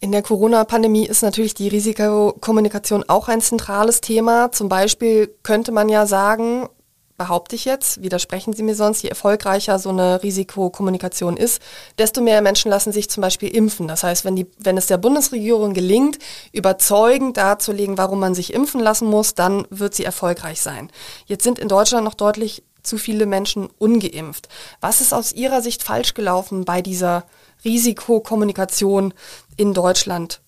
[0.00, 4.52] In der Corona-Pandemie ist natürlich die Risikokommunikation auch ein zentrales Thema.
[4.52, 6.68] Zum Beispiel könnte man ja sagen,
[7.16, 11.62] behaupte ich jetzt, widersprechen Sie mir sonst, je erfolgreicher so eine Risikokommunikation ist,
[11.98, 13.88] desto mehr Menschen lassen sich zum Beispiel impfen.
[13.88, 16.18] Das heißt, wenn, die, wenn es der Bundesregierung gelingt,
[16.52, 20.90] überzeugend darzulegen, warum man sich impfen lassen muss, dann wird sie erfolgreich sein.
[21.26, 24.48] Jetzt sind in Deutschland noch deutlich zu viele Menschen ungeimpft.
[24.80, 27.24] Was ist aus Ihrer Sicht falsch gelaufen bei dieser
[27.64, 29.14] Risikokommunikation
[29.56, 30.40] in Deutschland?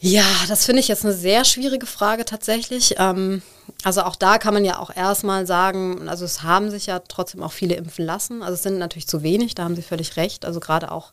[0.00, 2.94] Ja, das finde ich jetzt eine sehr schwierige Frage tatsächlich.
[2.98, 3.42] Ähm,
[3.82, 7.42] also auch da kann man ja auch erstmal sagen, also es haben sich ja trotzdem
[7.42, 8.42] auch viele impfen lassen.
[8.42, 10.44] Also es sind natürlich zu wenig, da haben Sie völlig recht.
[10.44, 11.12] Also gerade auch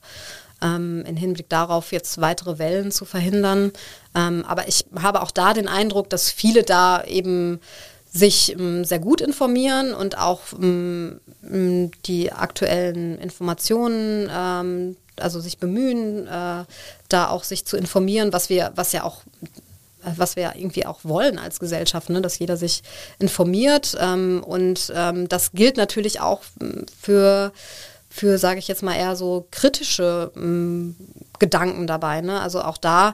[0.61, 3.71] ähm, im Hinblick darauf, jetzt weitere Wellen zu verhindern.
[4.13, 7.59] Ähm, aber ich habe auch da den Eindruck, dass viele da eben
[8.11, 11.19] sich ähm, sehr gut informieren und auch ähm,
[12.05, 16.65] die aktuellen Informationen ähm, also sich bemühen, äh,
[17.09, 19.21] da auch sich zu informieren, was wir, was ja auch
[20.17, 22.21] was wir irgendwie auch wollen als Gesellschaft, ne?
[22.21, 22.83] dass jeder sich
[23.17, 23.97] informiert.
[23.99, 27.51] Ähm, und ähm, das gilt natürlich auch hm, für
[28.15, 30.95] für, sage ich jetzt mal, eher so kritische ähm,
[31.37, 32.21] Gedanken dabei.
[32.21, 32.39] Ne?
[32.39, 33.13] Also auch da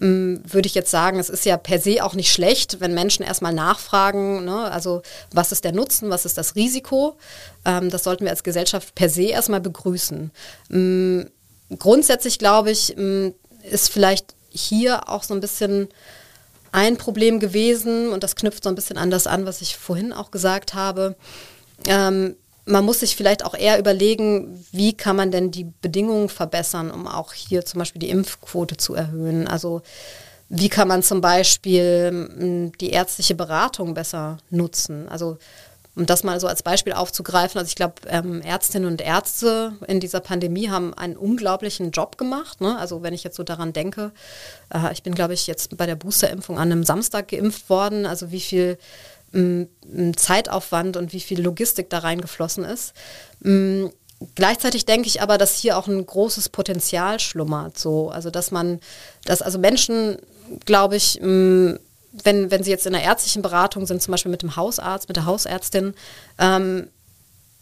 [0.00, 3.26] ähm, würde ich jetzt sagen, es ist ja per se auch nicht schlecht, wenn Menschen
[3.26, 4.70] erstmal nachfragen, ne?
[4.70, 7.18] also was ist der Nutzen, was ist das Risiko.
[7.66, 10.30] Ähm, das sollten wir als Gesellschaft per se erstmal begrüßen.
[11.76, 15.88] Grundsätzlich glaube ich, ähm, ist vielleicht hier auch so ein bisschen
[16.72, 20.12] ein Problem gewesen, und das knüpft so ein bisschen an das an, was ich vorhin
[20.12, 21.16] auch gesagt habe.
[21.86, 26.90] Ähm, man muss sich vielleicht auch eher überlegen, wie kann man denn die Bedingungen verbessern,
[26.90, 29.48] um auch hier zum Beispiel die Impfquote zu erhöhen.
[29.48, 29.82] Also
[30.50, 35.08] wie kann man zum Beispiel hm, die ärztliche Beratung besser nutzen?
[35.08, 35.38] Also
[35.98, 39.98] um das mal so als Beispiel aufzugreifen, also ich glaube, ähm, Ärztinnen und Ärzte in
[39.98, 42.60] dieser Pandemie haben einen unglaublichen Job gemacht.
[42.60, 42.78] Ne?
[42.78, 44.12] Also wenn ich jetzt so daran denke,
[44.72, 48.30] äh, ich bin, glaube ich, jetzt bei der Boosterimpfung an einem Samstag geimpft worden, also
[48.30, 48.78] wie viel
[50.16, 52.94] Zeitaufwand und wie viel Logistik da reingeflossen ist.
[54.34, 57.76] Gleichzeitig denke ich aber, dass hier auch ein großes Potenzial schlummert.
[57.76, 58.08] So.
[58.08, 58.80] Also dass man,
[59.26, 60.16] dass also Menschen,
[60.64, 61.20] glaube ich,
[62.12, 65.16] wenn, wenn sie jetzt in der ärztlichen Beratung sind, zum Beispiel mit dem Hausarzt, mit
[65.16, 65.94] der Hausärztin,
[66.38, 66.88] ähm,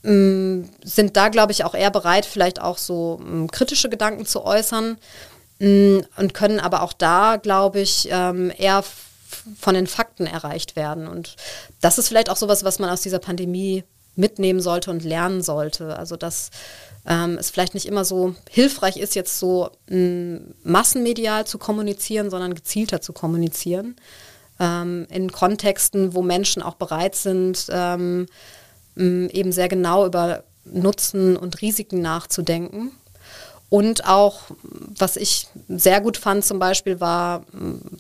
[0.02, 3.20] sind da, glaube ich, auch eher bereit, vielleicht auch so
[3.50, 4.98] kritische Gedanken zu äußern
[5.58, 8.84] und können aber auch da, glaube ich, ähm, eher
[9.58, 11.08] von den Fakten erreicht werden.
[11.08, 11.34] Und
[11.80, 13.82] das ist vielleicht auch sowas, was man aus dieser Pandemie
[14.14, 15.96] mitnehmen sollte und lernen sollte.
[15.96, 16.50] Also dass
[17.06, 22.54] ähm, es vielleicht nicht immer so hilfreich ist, jetzt so m, massenmedial zu kommunizieren, sondern
[22.54, 23.96] gezielter zu kommunizieren.
[24.58, 28.26] Ähm, in Kontexten, wo Menschen auch bereit sind, ähm,
[28.96, 32.92] eben sehr genau über Nutzen und Risiken nachzudenken.
[33.68, 34.42] Und auch,
[34.96, 37.44] was ich sehr gut fand zum Beispiel, war,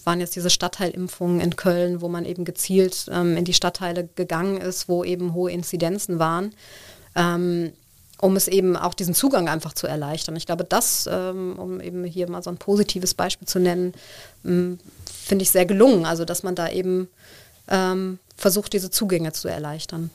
[0.04, 4.58] waren jetzt diese Stadtteilimpfungen in Köln, wo man eben gezielt ähm, in die Stadtteile gegangen
[4.58, 6.54] ist, wo eben hohe Inzidenzen waren,
[7.16, 7.72] ähm,
[8.18, 10.36] um es eben auch diesen Zugang einfach zu erleichtern.
[10.36, 13.92] Ich glaube, das, ähm, um eben hier mal so ein positives Beispiel zu nennen,
[14.44, 16.06] ähm, finde ich sehr gelungen.
[16.06, 17.08] Also, dass man da eben
[17.68, 20.10] ähm, versucht, diese Zugänge zu erleichtern.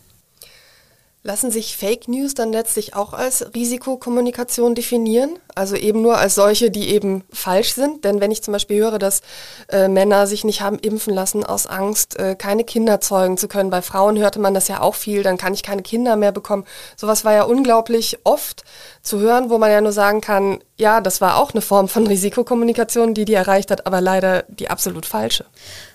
[1.23, 5.37] Lassen sich Fake News dann letztlich auch als Risikokommunikation definieren?
[5.53, 8.03] Also eben nur als solche, die eben falsch sind?
[8.05, 9.21] Denn wenn ich zum Beispiel höre, dass
[9.69, 13.69] äh, Männer sich nicht haben impfen lassen aus Angst, äh, keine Kinder zeugen zu können,
[13.69, 16.65] bei Frauen hörte man das ja auch viel, dann kann ich keine Kinder mehr bekommen.
[16.97, 18.63] Sowas war ja unglaublich oft
[19.03, 22.07] zu hören, wo man ja nur sagen kann, ja, das war auch eine Form von
[22.07, 25.45] Risikokommunikation, die die erreicht hat, aber leider die absolut falsche.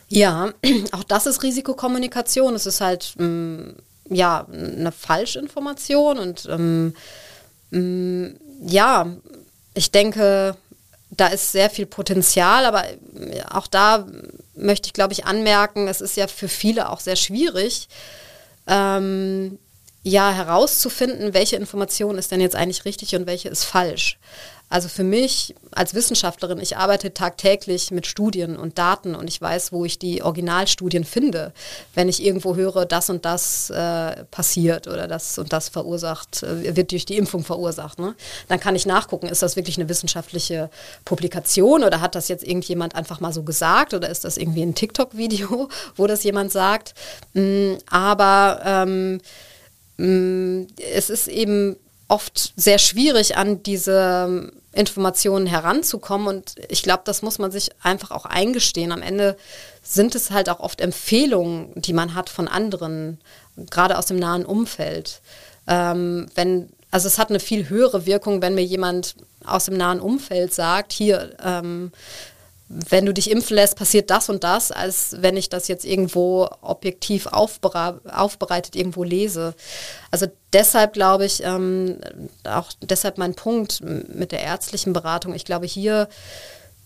[0.09, 0.53] Ja,
[0.93, 2.55] auch das ist Risikokommunikation.
[2.55, 3.77] Es ist halt mh, mm,
[4.09, 6.95] ja, eine Falschinformation und ähm,
[7.71, 8.37] mm,
[8.67, 9.07] ja,
[9.75, 10.57] ich denke,
[11.11, 12.85] da ist sehr viel Potenzial, aber
[13.51, 14.07] auch da
[14.55, 17.89] möchte ich, glaube ich, anmerken, es ist ja für viele auch sehr schwierig,
[18.67, 19.59] ähm,
[20.09, 24.21] ja, herauszufinden, welche Information ist denn jetzt eigentlich richtig und welche ist falsch.
[24.69, 29.73] Also für mich als Wissenschaftlerin, ich arbeite tagtäglich mit Studien und Daten und ich weiß,
[29.73, 31.53] wo ich die Originalstudien finde.
[31.95, 36.77] Wenn ich irgendwo höre, das und das äh, passiert oder das und das verursacht, äh,
[36.77, 38.15] wird durch die Impfung verursacht, ne?
[38.47, 40.71] dann kann ich nachgucken, ist das wirklich eine wissenschaftliche
[41.05, 44.77] Publikation oder hat das jetzt irgendjemand einfach mal so gesagt oder ist das irgendwie ein
[44.77, 46.95] TikTok-Video, wo das jemand sagt.
[47.35, 49.21] Mm, aber ähm,
[49.99, 51.77] es ist eben
[52.09, 56.29] oft sehr schwierig, an diese Informationen heranzukommen.
[56.29, 58.93] Und ich glaube, das muss man sich einfach auch eingestehen.
[58.93, 59.37] Am Ende
[59.83, 63.19] sind es halt auch oft Empfehlungen, die man hat von anderen,
[63.71, 65.21] gerade aus dem nahen Umfeld.
[65.67, 70.01] Ähm, wenn, also es hat eine viel höhere Wirkung, wenn mir jemand aus dem nahen
[70.01, 71.91] Umfeld sagt, hier, ähm,
[72.69, 76.49] wenn du dich impfen lässt, passiert das und das, als wenn ich das jetzt irgendwo
[76.63, 79.55] objektiv aufbereitet irgendwo lese.
[80.11, 81.99] Also deshalb glaube ich, ähm,
[82.45, 86.09] auch deshalb mein Punkt mit der ärztlichen Beratung, ich glaube, hier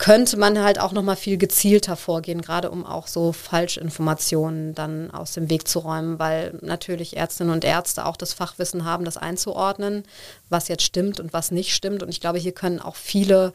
[0.01, 5.11] könnte man halt auch noch mal viel gezielter vorgehen, gerade um auch so Falschinformationen dann
[5.11, 9.19] aus dem Weg zu räumen, weil natürlich Ärztinnen und Ärzte auch das Fachwissen haben, das
[9.19, 10.05] einzuordnen,
[10.49, 12.03] was jetzt stimmt und was nicht stimmt.
[12.03, 13.53] Und ich glaube, hier können auch viele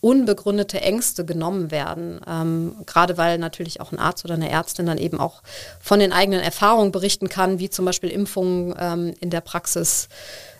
[0.00, 2.20] unbegründete Ängste genommen werden.
[2.26, 5.42] Ähm, gerade weil natürlich auch ein Arzt oder eine Ärztin dann eben auch
[5.80, 10.08] von den eigenen Erfahrungen berichten kann, wie zum Beispiel Impfungen ähm, in der Praxis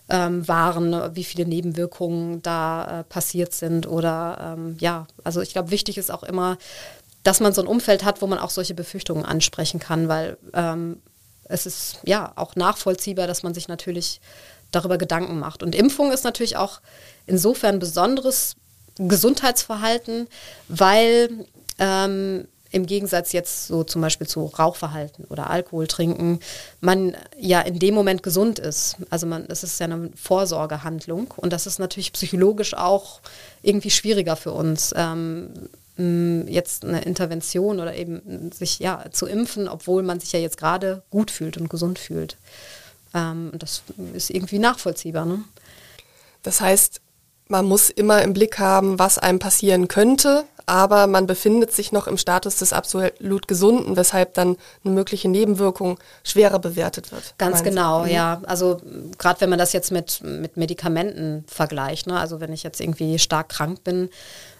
[0.09, 5.71] ähm, waren, wie viele Nebenwirkungen da äh, passiert sind oder ähm, ja, also ich glaube,
[5.71, 6.57] wichtig ist auch immer,
[7.23, 11.03] dass man so ein Umfeld hat, wo man auch solche Befürchtungen ansprechen kann, weil ähm,
[11.45, 14.21] es ist ja auch nachvollziehbar, dass man sich natürlich
[14.71, 15.63] darüber Gedanken macht.
[15.63, 16.81] Und Impfung ist natürlich auch
[17.27, 18.57] insofern ein besonderes
[18.99, 20.27] Gesundheitsverhalten,
[20.69, 21.47] weil
[21.79, 26.41] ähm, im Gegensatz jetzt so zum Beispiel zu Rauchverhalten oder Alkohol trinken,
[26.81, 28.97] man ja in dem Moment gesund ist.
[29.11, 33.21] Also man, es ist ja eine Vorsorgehandlung und das ist natürlich psychologisch auch
[33.63, 34.93] irgendwie schwieriger für uns.
[34.97, 35.49] Ähm,
[36.47, 41.03] jetzt eine Intervention oder eben sich ja zu impfen, obwohl man sich ja jetzt gerade
[41.11, 42.37] gut fühlt und gesund fühlt.
[43.15, 43.83] Ähm, das
[44.13, 45.25] ist irgendwie nachvollziehbar.
[45.25, 45.43] Ne?
[46.45, 47.01] Das heißt,
[47.49, 52.07] man muss immer im Blick haben, was einem passieren könnte, aber man befindet sich noch
[52.07, 57.35] im Status des absolut Gesunden, weshalb dann eine mögliche Nebenwirkung schwerer bewertet wird.
[57.39, 58.11] Ganz genau, Sie?
[58.11, 58.15] Mhm.
[58.15, 58.43] ja.
[58.47, 58.79] Also
[59.17, 62.21] gerade wenn man das jetzt mit, mit Medikamenten vergleicht, ne?
[62.21, 64.11] also wenn ich jetzt irgendwie stark krank bin,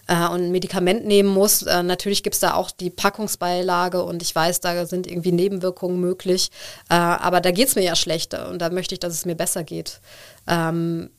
[0.07, 1.61] äh, und ein Medikament nehmen muss.
[1.61, 5.99] Äh, natürlich gibt es da auch die Packungsbeilage und ich weiß, da sind irgendwie Nebenwirkungen
[5.99, 6.49] möglich.
[6.89, 9.35] Äh, aber da geht es mir ja schlechter und da möchte ich, dass es mir
[9.35, 10.01] besser geht.
[10.47, 11.11] Ähm,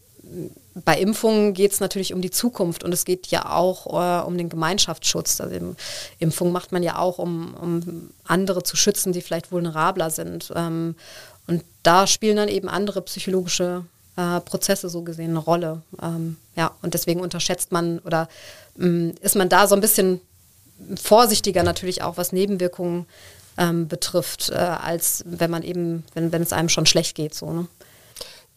[0.85, 4.37] bei Impfungen geht es natürlich um die Zukunft und es geht ja auch äh, um
[4.37, 5.41] den Gemeinschaftsschutz.
[5.41, 5.75] Also
[6.18, 10.53] Impfung macht man ja auch, um, um andere zu schützen, die vielleicht vulnerabler sind.
[10.55, 10.95] Ähm,
[11.47, 13.85] und da spielen dann eben andere psychologische
[14.16, 15.83] äh, Prozesse so gesehen eine Rolle.
[16.01, 18.29] Ähm, ja, und deswegen unterschätzt man oder
[18.79, 20.21] ähm, ist man da so ein bisschen
[21.01, 23.07] vorsichtiger natürlich auch, was Nebenwirkungen
[23.59, 27.35] ähm, betrifft, äh, als wenn man eben, wenn, wenn es einem schon schlecht geht.
[27.35, 27.66] So, ne?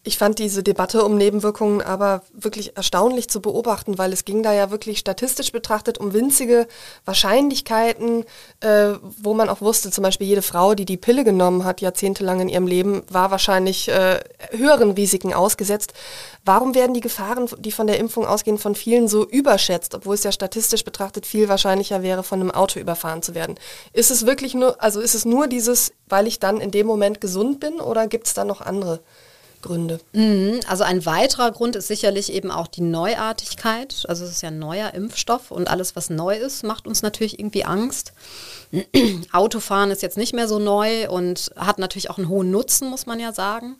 [0.06, 4.52] Ich fand diese Debatte um Nebenwirkungen aber wirklich erstaunlich zu beobachten, weil es ging da
[4.52, 6.68] ja wirklich statistisch betrachtet um winzige
[7.06, 8.26] Wahrscheinlichkeiten,
[8.60, 12.42] äh, wo man auch wusste, zum Beispiel jede Frau, die die Pille genommen hat, jahrzehntelang
[12.42, 14.20] in ihrem Leben, war wahrscheinlich äh,
[14.52, 15.94] höheren Risiken ausgesetzt.
[16.44, 20.24] Warum werden die Gefahren, die von der Impfung ausgehen, von vielen so überschätzt, obwohl es
[20.26, 23.56] ja statistisch betrachtet viel wahrscheinlicher wäre, von einem Auto überfahren zu werden?
[23.94, 27.22] Ist es wirklich nur, also ist es nur dieses, weil ich dann in dem Moment
[27.22, 29.00] gesund bin oder gibt es da noch andere?
[29.64, 30.00] Gründe.
[30.12, 30.60] Mhm.
[30.68, 34.04] Also ein weiterer Grund ist sicherlich eben auch die Neuartigkeit.
[34.08, 37.40] Also es ist ja ein neuer Impfstoff und alles, was neu ist, macht uns natürlich
[37.40, 38.14] irgendwie Angst.
[39.32, 43.08] Autofahren ist jetzt nicht mehr so neu und hat natürlich auch einen hohen Nutzen, muss
[43.08, 43.78] man ja sagen.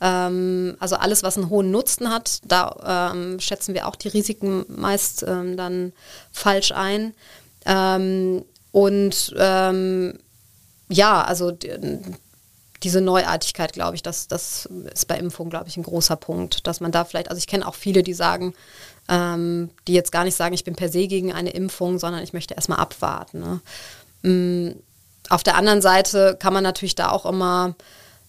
[0.00, 4.64] Ähm, also alles, was einen hohen Nutzen hat, da ähm, schätzen wir auch die Risiken
[4.68, 5.92] meist ähm, dann
[6.32, 7.14] falsch ein.
[7.66, 10.18] Ähm, und ähm,
[10.88, 11.52] ja, also
[12.84, 16.80] diese Neuartigkeit, glaube ich, das, das ist bei Impfung, glaube ich, ein großer Punkt, dass
[16.80, 18.54] man da vielleicht, also ich kenne auch viele, die sagen,
[19.08, 22.32] ähm, die jetzt gar nicht sagen, ich bin per se gegen eine Impfung, sondern ich
[22.32, 23.40] möchte erstmal abwarten.
[23.40, 23.60] Ne?
[24.22, 24.76] Mhm.
[25.30, 27.74] Auf der anderen Seite kann man natürlich da auch immer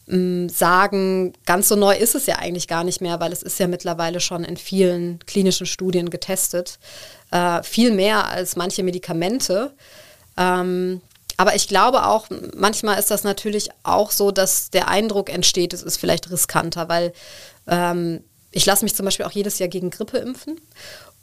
[0.07, 3.59] mh, sagen, ganz so neu ist es ja eigentlich gar nicht mehr, weil es ist
[3.59, 6.79] ja mittlerweile schon in vielen klinischen Studien getestet.
[7.31, 9.73] Äh, viel mehr als manche Medikamente.
[10.37, 11.01] Ähm,
[11.37, 15.83] aber ich glaube auch, manchmal ist das natürlich auch so, dass der Eindruck entsteht, es
[15.83, 17.13] ist vielleicht riskanter, weil
[17.67, 20.59] ähm, ich lasse mich zum Beispiel auch jedes Jahr gegen Grippe impfen.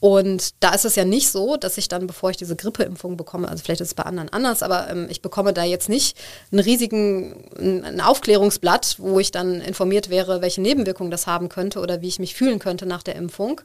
[0.01, 3.49] Und da ist es ja nicht so, dass ich dann, bevor ich diese Grippeimpfung bekomme,
[3.49, 6.19] also vielleicht ist es bei anderen anders, aber ähm, ich bekomme da jetzt nicht
[6.51, 12.01] einen riesigen ein Aufklärungsblatt, wo ich dann informiert wäre, welche Nebenwirkungen das haben könnte oder
[12.01, 13.61] wie ich mich fühlen könnte nach der Impfung.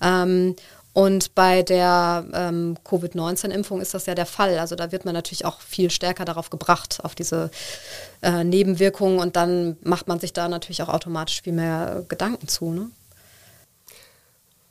[0.00, 0.56] Ähm,
[0.94, 4.60] und bei der ähm, Covid-19-Impfung ist das ja der Fall.
[4.60, 7.50] Also da wird man natürlich auch viel stärker darauf gebracht, auf diese
[8.22, 9.18] äh, Nebenwirkungen.
[9.18, 12.70] Und dann macht man sich da natürlich auch automatisch viel mehr Gedanken zu.
[12.70, 12.90] Ne?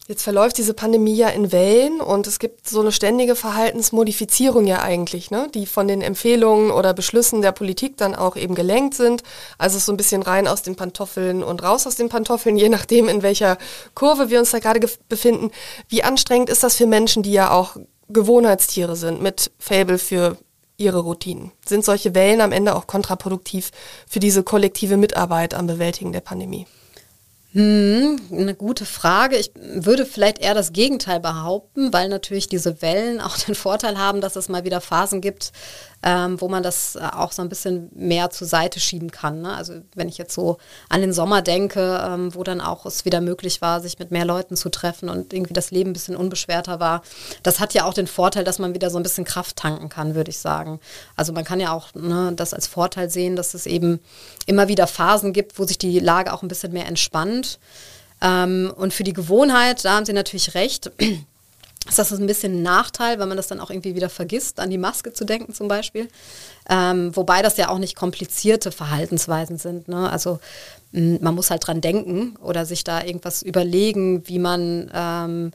[0.06, 4.82] Jetzt verläuft diese Pandemie ja in Wellen und es gibt so eine ständige Verhaltensmodifizierung ja
[4.82, 5.48] eigentlich, ne?
[5.54, 9.24] die von den Empfehlungen oder Beschlüssen der Politik dann auch eben gelenkt sind.
[9.58, 13.08] Also so ein bisschen rein aus den Pantoffeln und raus aus den Pantoffeln, je nachdem,
[13.08, 13.58] in welcher
[13.96, 15.52] Kurve wir uns da gerade befinden.
[15.88, 17.78] Wie anstrengend ist das für Menschen, die ja auch
[18.10, 20.36] Gewohnheitstiere sind, mit Fable für
[20.76, 21.54] ihre Routinen?
[21.66, 23.72] Sind solche Wellen am Ende auch kontraproduktiv
[24.10, 26.68] für diese kollektive Mitarbeit am Bewältigen der Pandemie?
[27.54, 29.38] Hm, eine gute Frage.
[29.38, 34.22] Ich würde vielleicht eher das Gegenteil behaupten, weil natürlich diese Wellen auch den Vorteil haben,
[34.22, 35.52] dass es mal wieder Phasen gibt,
[36.04, 39.42] ähm, wo man das äh, auch so ein bisschen mehr zur Seite schieben kann.
[39.42, 39.56] Ne?
[39.56, 40.58] Also wenn ich jetzt so
[40.90, 44.26] an den Sommer denke, ähm, wo dann auch es wieder möglich war, sich mit mehr
[44.26, 47.04] Leuten zu treffen und irgendwie das Leben ein bisschen unbeschwerter war,
[47.42, 50.14] das hat ja auch den Vorteil, dass man wieder so ein bisschen Kraft tanken kann,
[50.14, 50.82] würde ich sagen.
[51.16, 54.02] Also man kann ja auch ne, das als Vorteil sehen, dass es eben
[54.46, 57.60] immer wieder Phasen gibt, wo sich die Lage auch ein bisschen mehr entspannt.
[58.22, 60.92] Ähm, und für die Gewohnheit, da haben Sie natürlich recht,
[61.88, 64.70] ist das ein bisschen ein Nachteil, weil man das dann auch irgendwie wieder vergisst, an
[64.70, 66.08] die Maske zu denken zum Beispiel.
[66.70, 69.88] Ähm, wobei das ja auch nicht komplizierte Verhaltensweisen sind.
[69.88, 70.10] Ne?
[70.10, 70.40] Also
[70.92, 75.52] mh, man muss halt dran denken oder sich da irgendwas überlegen, wie man ähm,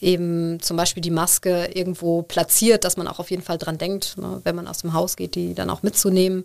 [0.00, 4.16] eben zum Beispiel die Maske irgendwo platziert, dass man auch auf jeden Fall dran denkt,
[4.16, 6.44] ne, wenn man aus dem Haus geht, die dann auch mitzunehmen.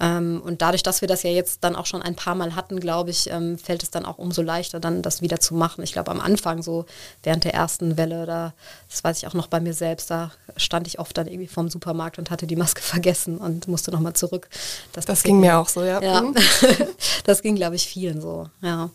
[0.00, 2.80] Ähm, und dadurch, dass wir das ja jetzt dann auch schon ein paar Mal hatten,
[2.80, 5.84] glaube ich, ähm, fällt es dann auch umso leichter, dann das wieder zu machen.
[5.84, 6.86] Ich glaube, am Anfang, so
[7.22, 8.54] während der ersten Welle, da,
[8.88, 11.68] das weiß ich auch noch bei mir selbst, da stand ich oft dann irgendwie vorm
[11.68, 14.48] Supermarkt und hatte die Maske vergessen und musste nochmal zurück.
[14.92, 16.00] Das, das ging mir auch so, ja.
[16.02, 16.22] ja.
[16.22, 16.34] Mhm.
[17.24, 18.90] das ging, glaube ich, vielen so, ja.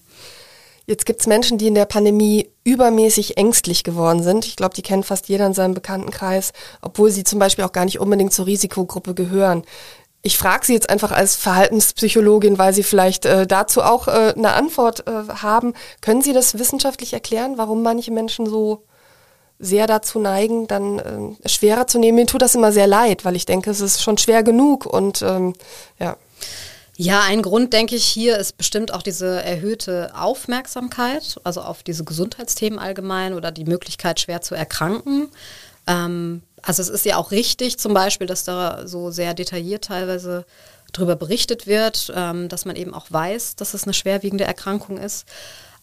[0.88, 4.46] Jetzt gibt es Menschen, die in der Pandemie übermäßig ängstlich geworden sind.
[4.46, 7.86] Ich glaube, die kennt fast jeder in seinem Bekanntenkreis, obwohl sie zum Beispiel auch gar
[7.86, 9.64] nicht unbedingt zur Risikogruppe gehören.
[10.26, 14.54] Ich frage Sie jetzt einfach als Verhaltenspsychologin, weil Sie vielleicht äh, dazu auch äh, eine
[14.54, 15.76] Antwort äh, haben.
[16.02, 18.82] Können Sie das wissenschaftlich erklären, warum manche Menschen so
[19.60, 20.98] sehr dazu neigen, dann
[21.44, 22.16] äh, schwerer zu nehmen?
[22.16, 25.22] Mir tut das immer sehr leid, weil ich denke, es ist schon schwer genug und
[25.22, 25.54] ähm,
[26.00, 26.18] ja.
[26.98, 32.04] Ja, ein Grund, denke ich, hier ist bestimmt auch diese erhöhte Aufmerksamkeit, also auf diese
[32.04, 35.30] Gesundheitsthemen allgemein oder die Möglichkeit, schwer zu erkranken.
[35.86, 40.46] Ähm, also es ist ja auch richtig zum Beispiel, dass da so sehr detailliert teilweise
[40.92, 45.26] darüber berichtet wird, ähm, dass man eben auch weiß, dass es eine schwerwiegende Erkrankung ist.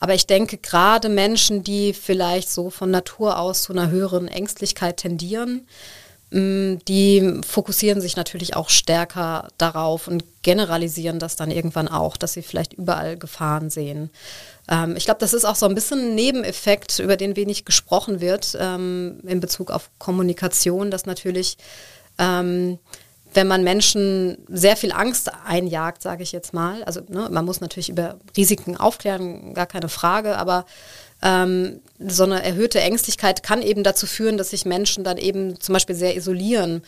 [0.01, 4.97] Aber ich denke, gerade Menschen, die vielleicht so von Natur aus zu einer höheren Ängstlichkeit
[4.97, 5.69] tendieren,
[6.31, 12.33] mm, die fokussieren sich natürlich auch stärker darauf und generalisieren das dann irgendwann auch, dass
[12.33, 14.11] sie vielleicht überall Gefahren sehen.
[14.69, 18.21] Ähm, ich glaube, das ist auch so ein bisschen ein Nebeneffekt, über den wenig gesprochen
[18.21, 21.57] wird ähm, in Bezug auf Kommunikation, dass natürlich,
[22.19, 22.79] ähm,
[23.35, 27.61] wenn man Menschen sehr viel Angst einjagt, sage ich jetzt mal, also ne, man muss
[27.61, 30.67] natürlich über Risiken aufklären, gar keine Frage, aber
[31.23, 35.73] ähm, so eine erhöhte Ängstlichkeit kann eben dazu führen, dass sich Menschen dann eben zum
[35.73, 36.83] Beispiel sehr isolieren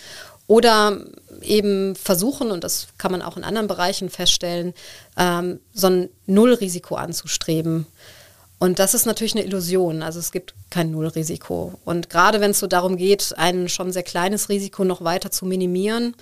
[0.47, 0.99] oder
[1.43, 4.75] eben versuchen, und das kann man auch in anderen Bereichen feststellen,
[5.17, 7.87] ähm, so ein Nullrisiko anzustreben.
[8.59, 10.03] Und das ist natürlich eine Illusion.
[10.03, 11.79] Also es gibt kein Nullrisiko.
[11.85, 15.45] Und gerade wenn es so darum geht, ein schon sehr kleines Risiko noch weiter zu
[15.45, 16.15] minimieren,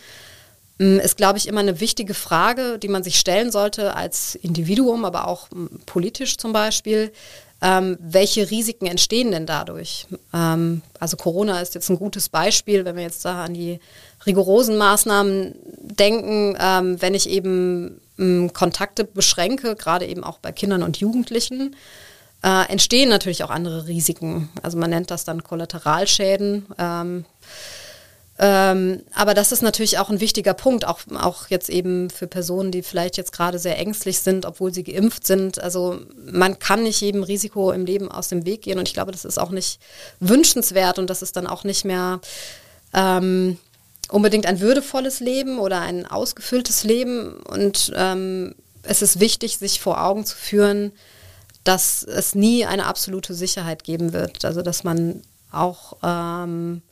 [0.79, 5.05] mm, ist, glaube ich, immer eine wichtige Frage, die man sich stellen sollte als Individuum,
[5.05, 7.13] aber auch mm, politisch zum Beispiel.
[7.61, 10.09] Ähm, welche Risiken entstehen denn dadurch?
[10.35, 13.79] Ähm, also Corona ist jetzt ein gutes Beispiel, wenn wir jetzt da an die
[14.27, 20.83] rigorosen Maßnahmen denken, ähm, wenn ich eben ähm, Kontakte beschränke, gerade eben auch bei Kindern
[20.83, 21.77] und Jugendlichen,
[22.43, 24.51] äh, entstehen natürlich auch andere Risiken.
[24.63, 26.67] Also man nennt das dann Kollateralschäden.
[26.79, 27.25] Ähm,
[28.39, 32.73] ähm, aber das ist natürlich auch ein wichtiger Punkt, auch, auch jetzt eben für Personen,
[32.73, 35.61] die vielleicht jetzt gerade sehr ängstlich sind, obwohl sie geimpft sind.
[35.61, 39.13] Also man kann nicht jedem Risiko im Leben aus dem Weg gehen und ich glaube,
[39.13, 39.81] das ist auch nicht
[40.19, 42.21] wünschenswert und das ist dann auch nicht mehr
[42.95, 43.59] ähm,
[44.13, 47.35] unbedingt ein würdevolles Leben oder ein ausgefülltes Leben.
[47.43, 50.93] Und ähm, es ist wichtig, sich vor Augen zu führen,
[51.65, 54.45] dass es nie eine absolute Sicherheit geben wird.
[54.45, 56.83] Also dass man auch ähm,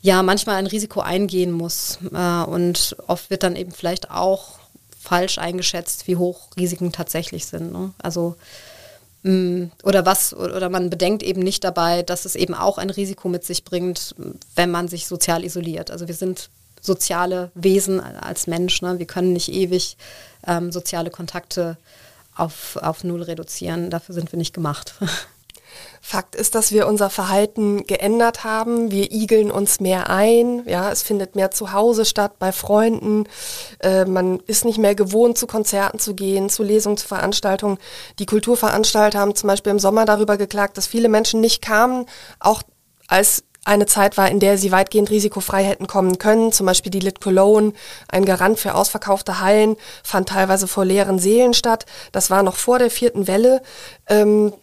[0.00, 1.98] ja manchmal ein Risiko eingehen muss.
[2.12, 4.58] Äh, und oft wird dann eben vielleicht auch
[4.98, 7.72] falsch eingeschätzt, wie hoch Risiken tatsächlich sind.
[7.72, 7.92] Ne?
[8.02, 8.36] Also
[9.24, 13.44] oder was, oder man bedenkt eben nicht dabei, dass es eben auch ein Risiko mit
[13.44, 14.14] sich bringt,
[14.54, 15.90] wenn man sich sozial isoliert.
[15.90, 16.50] Also wir sind
[16.80, 18.80] soziale Wesen als Mensch.
[18.80, 18.98] Ne?
[18.98, 19.96] Wir können nicht ewig
[20.46, 21.76] ähm, soziale Kontakte
[22.36, 23.90] auf, auf Null reduzieren.
[23.90, 24.94] Dafür sind wir nicht gemacht.
[26.00, 28.90] Fakt ist, dass wir unser Verhalten geändert haben.
[28.90, 30.62] Wir igeln uns mehr ein.
[30.66, 33.24] Ja, es findet mehr zu Hause statt, bei Freunden.
[33.80, 37.78] Äh, man ist nicht mehr gewohnt, zu Konzerten zu gehen, zu Lesungen, zu Veranstaltungen.
[38.18, 42.06] Die Kulturveranstalter haben zum Beispiel im Sommer darüber geklagt, dass viele Menschen nicht kamen,
[42.40, 42.62] auch
[43.08, 46.52] als eine Zeit war, in der sie weitgehend risikofrei hätten kommen können.
[46.52, 47.74] Zum Beispiel die Lit Cologne,
[48.08, 51.84] ein Garant für ausverkaufte Hallen, fand teilweise vor leeren Seelen statt.
[52.10, 53.60] Das war noch vor der vierten Welle.
[54.08, 54.54] Ähm,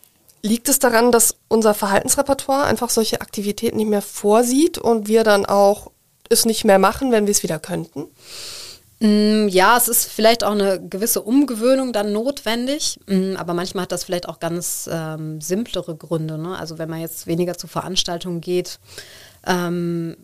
[0.45, 5.43] Liegt es daran, dass unser Verhaltensrepertoire einfach solche Aktivitäten nicht mehr vorsieht und wir dann
[5.47, 5.89] auch
[6.29, 8.05] es nicht mehr machen, wenn wir es wieder könnten?
[8.99, 13.91] Mm, ja, es ist vielleicht auch eine gewisse Umgewöhnung dann notwendig, mm, aber manchmal hat
[13.91, 16.37] das vielleicht auch ganz ähm, simplere Gründe.
[16.37, 16.55] Ne?
[16.55, 18.77] Also wenn man jetzt weniger zu Veranstaltungen geht,
[19.47, 20.15] ähm,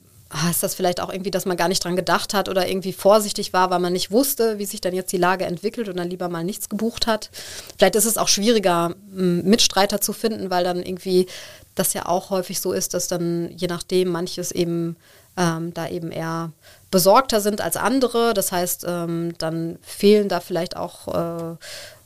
[0.49, 3.53] ist das vielleicht auch irgendwie, dass man gar nicht dran gedacht hat oder irgendwie vorsichtig
[3.53, 6.29] war, weil man nicht wusste, wie sich dann jetzt die Lage entwickelt und dann lieber
[6.29, 7.29] mal nichts gebucht hat.
[7.77, 11.27] Vielleicht ist es auch schwieriger, Mitstreiter zu finden, weil dann irgendwie
[11.75, 14.95] das ja auch häufig so ist, dass dann je nachdem manches eben
[15.37, 16.51] ähm, da eben eher
[16.91, 18.33] besorgter sind als andere.
[18.33, 21.55] Das heißt, ähm, dann fehlen da vielleicht auch äh,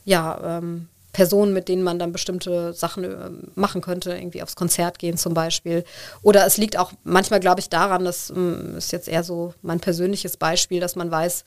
[0.04, 4.98] ja, ähm, Personen, mit denen man dann bestimmte Sachen äh, machen könnte, irgendwie aufs Konzert
[4.98, 5.82] gehen zum Beispiel.
[6.20, 9.80] Oder es liegt auch manchmal, glaube ich, daran, das ähm, ist jetzt eher so mein
[9.80, 11.44] persönliches Beispiel, dass man weiß,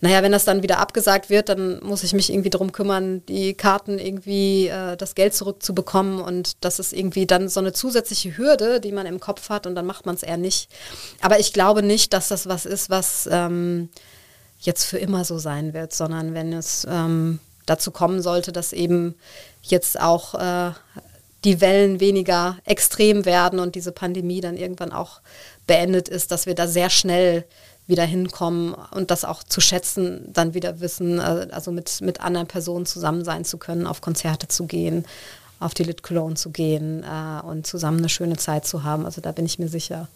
[0.00, 3.54] naja, wenn das dann wieder abgesagt wird, dann muss ich mich irgendwie darum kümmern, die
[3.54, 6.20] Karten irgendwie, äh, das Geld zurückzubekommen.
[6.20, 9.76] Und das ist irgendwie dann so eine zusätzliche Hürde, die man im Kopf hat und
[9.76, 10.68] dann macht man es eher nicht.
[11.20, 13.88] Aber ich glaube nicht, dass das was ist, was ähm,
[14.58, 19.16] jetzt für immer so sein wird, sondern wenn es ähm, dazu kommen sollte, dass eben
[19.62, 20.72] jetzt auch äh,
[21.44, 25.20] die Wellen weniger extrem werden und diese Pandemie dann irgendwann auch
[25.66, 27.44] beendet ist, dass wir da sehr schnell
[27.86, 32.48] wieder hinkommen und das auch zu schätzen, dann wieder wissen, äh, also mit, mit anderen
[32.48, 35.04] Personen zusammen sein zu können, auf Konzerte zu gehen,
[35.60, 39.04] auf die Lit Cologne zu gehen äh, und zusammen eine schöne Zeit zu haben.
[39.04, 40.08] Also da bin ich mir sicher.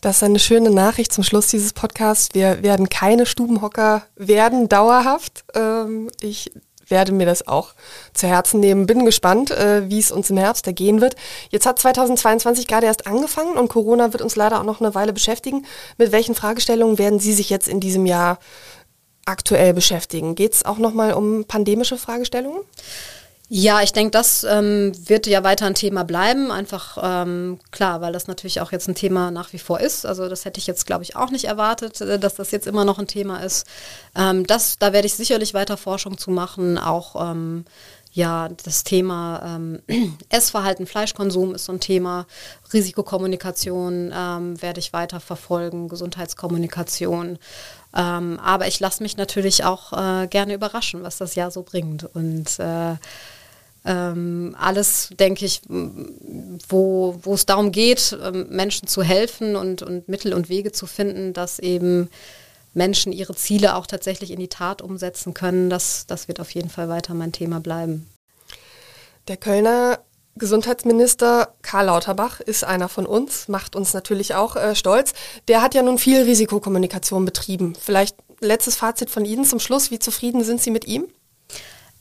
[0.00, 2.28] Das ist eine schöne Nachricht zum Schluss dieses Podcasts.
[2.34, 5.44] Wir werden keine Stubenhocker werden, dauerhaft.
[5.54, 6.50] Ähm, ich
[6.88, 7.74] werde mir das auch
[8.14, 8.86] zu Herzen nehmen.
[8.86, 11.16] Bin gespannt, äh, wie es uns im Herbst ergehen wird.
[11.50, 15.12] Jetzt hat 2022 gerade erst angefangen und Corona wird uns leider auch noch eine Weile
[15.12, 15.66] beschäftigen.
[15.98, 18.38] Mit welchen Fragestellungen werden Sie sich jetzt in diesem Jahr
[19.24, 20.34] aktuell beschäftigen?
[20.34, 22.60] Geht es auch nochmal um pandemische Fragestellungen?
[23.48, 26.50] Ja, ich denke, das ähm, wird ja weiter ein Thema bleiben.
[26.50, 30.04] Einfach ähm, klar, weil das natürlich auch jetzt ein Thema nach wie vor ist.
[30.04, 32.84] Also das hätte ich jetzt, glaube ich, auch nicht erwartet, äh, dass das jetzt immer
[32.84, 33.64] noch ein Thema ist.
[34.16, 36.76] Ähm, das, da werde ich sicherlich weiter Forschung zu machen.
[36.76, 37.64] Auch ähm,
[38.12, 39.80] ja, das Thema ähm,
[40.28, 42.26] Essverhalten, Fleischkonsum ist so ein Thema.
[42.72, 47.38] Risikokommunikation ähm, werde ich weiter verfolgen, Gesundheitskommunikation.
[47.92, 52.04] Aber ich lasse mich natürlich auch äh, gerne überraschen, was das Jahr so bringt.
[52.14, 52.96] Und äh,
[53.86, 60.08] ähm, alles, denke ich, wo, wo es darum geht, ähm, Menschen zu helfen und, und
[60.08, 62.10] Mittel und Wege zu finden, dass eben
[62.74, 66.68] Menschen ihre Ziele auch tatsächlich in die Tat umsetzen können, das, das wird auf jeden
[66.68, 68.06] Fall weiter mein Thema bleiben.
[69.28, 70.00] Der Kölner
[70.38, 75.14] Gesundheitsminister Karl Lauterbach ist einer von uns, macht uns natürlich auch äh, stolz.
[75.48, 77.74] Der hat ja nun viel Risikokommunikation betrieben.
[77.80, 79.90] Vielleicht letztes Fazit von Ihnen zum Schluss.
[79.90, 81.06] Wie zufrieden sind Sie mit ihm?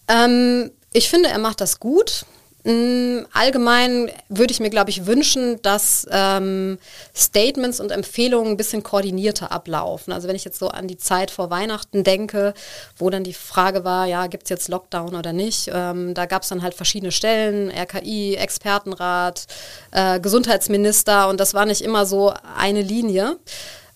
[0.10, 2.26] Ähm, ich finde, er macht das gut.
[2.64, 6.80] Mm, allgemein würde ich mir, glaube ich, wünschen, dass ähm,
[7.16, 10.14] Statements und Empfehlungen ein bisschen koordinierter ablaufen.
[10.14, 12.54] Also wenn ich jetzt so an die Zeit vor Weihnachten denke,
[12.98, 15.70] wo dann die Frage war, ja, gibt es jetzt Lockdown oder nicht?
[15.72, 19.46] Ähm, da gab es dann halt verschiedene Stellen, RKI, Expertenrat,
[19.92, 23.38] äh, Gesundheitsminister und das war nicht immer so eine Linie.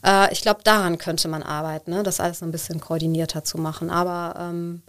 [0.06, 2.04] Äh, ich glaube, daran könnte man arbeiten, ne?
[2.04, 3.90] das alles ein bisschen koordinierter zu machen.
[3.90, 4.84] Aber ähm,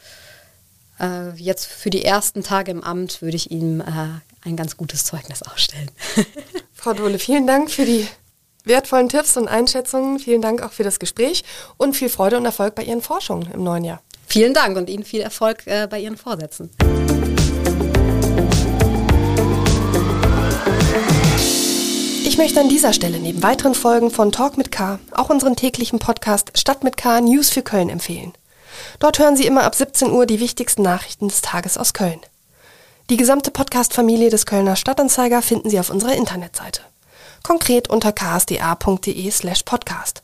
[1.00, 3.84] äh, jetzt für die ersten Tage im Amt würde ich ihm äh,
[4.42, 5.90] ein ganz gutes Zeugnis ausstellen.
[6.72, 8.06] Frau Dohle, vielen Dank für die
[8.64, 10.18] wertvollen Tipps und Einschätzungen.
[10.18, 11.44] Vielen Dank auch für das Gespräch
[11.76, 14.02] und viel Freude und Erfolg bei Ihren Forschungen im neuen Jahr.
[14.26, 16.70] Vielen Dank und Ihnen viel Erfolg äh, bei Ihren Vorsätzen.
[22.24, 25.98] Ich möchte an dieser Stelle neben weiteren Folgen von Talk mit K auch unseren täglichen
[25.98, 28.32] Podcast Stadt mit K News für Köln empfehlen.
[28.98, 32.20] Dort hören Sie immer ab 17 Uhr die wichtigsten Nachrichten des Tages aus Köln.
[33.10, 36.82] Die gesamte Podcast-Familie des Kölner Stadtanzeiger finden Sie auf unserer Internetseite.
[37.42, 40.22] Konkret unter ksda.de slash podcast.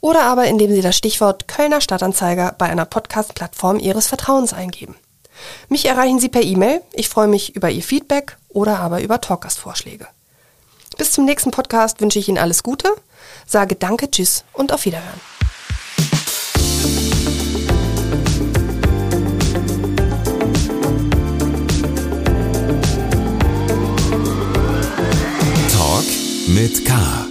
[0.00, 4.94] Oder aber indem Sie das Stichwort Kölner Stadtanzeiger bei einer Podcast-Plattform Ihres Vertrauens eingeben.
[5.68, 6.82] Mich erreichen Sie per E-Mail.
[6.92, 10.06] Ich freue mich über Ihr Feedback oder aber über Talkgast-Vorschläge.
[10.96, 12.88] Bis zum nächsten Podcast wünsche ich Ihnen alles Gute,
[13.46, 15.37] sage Danke, Tschüss und auf Wiederhören.
[26.48, 27.27] Mit K.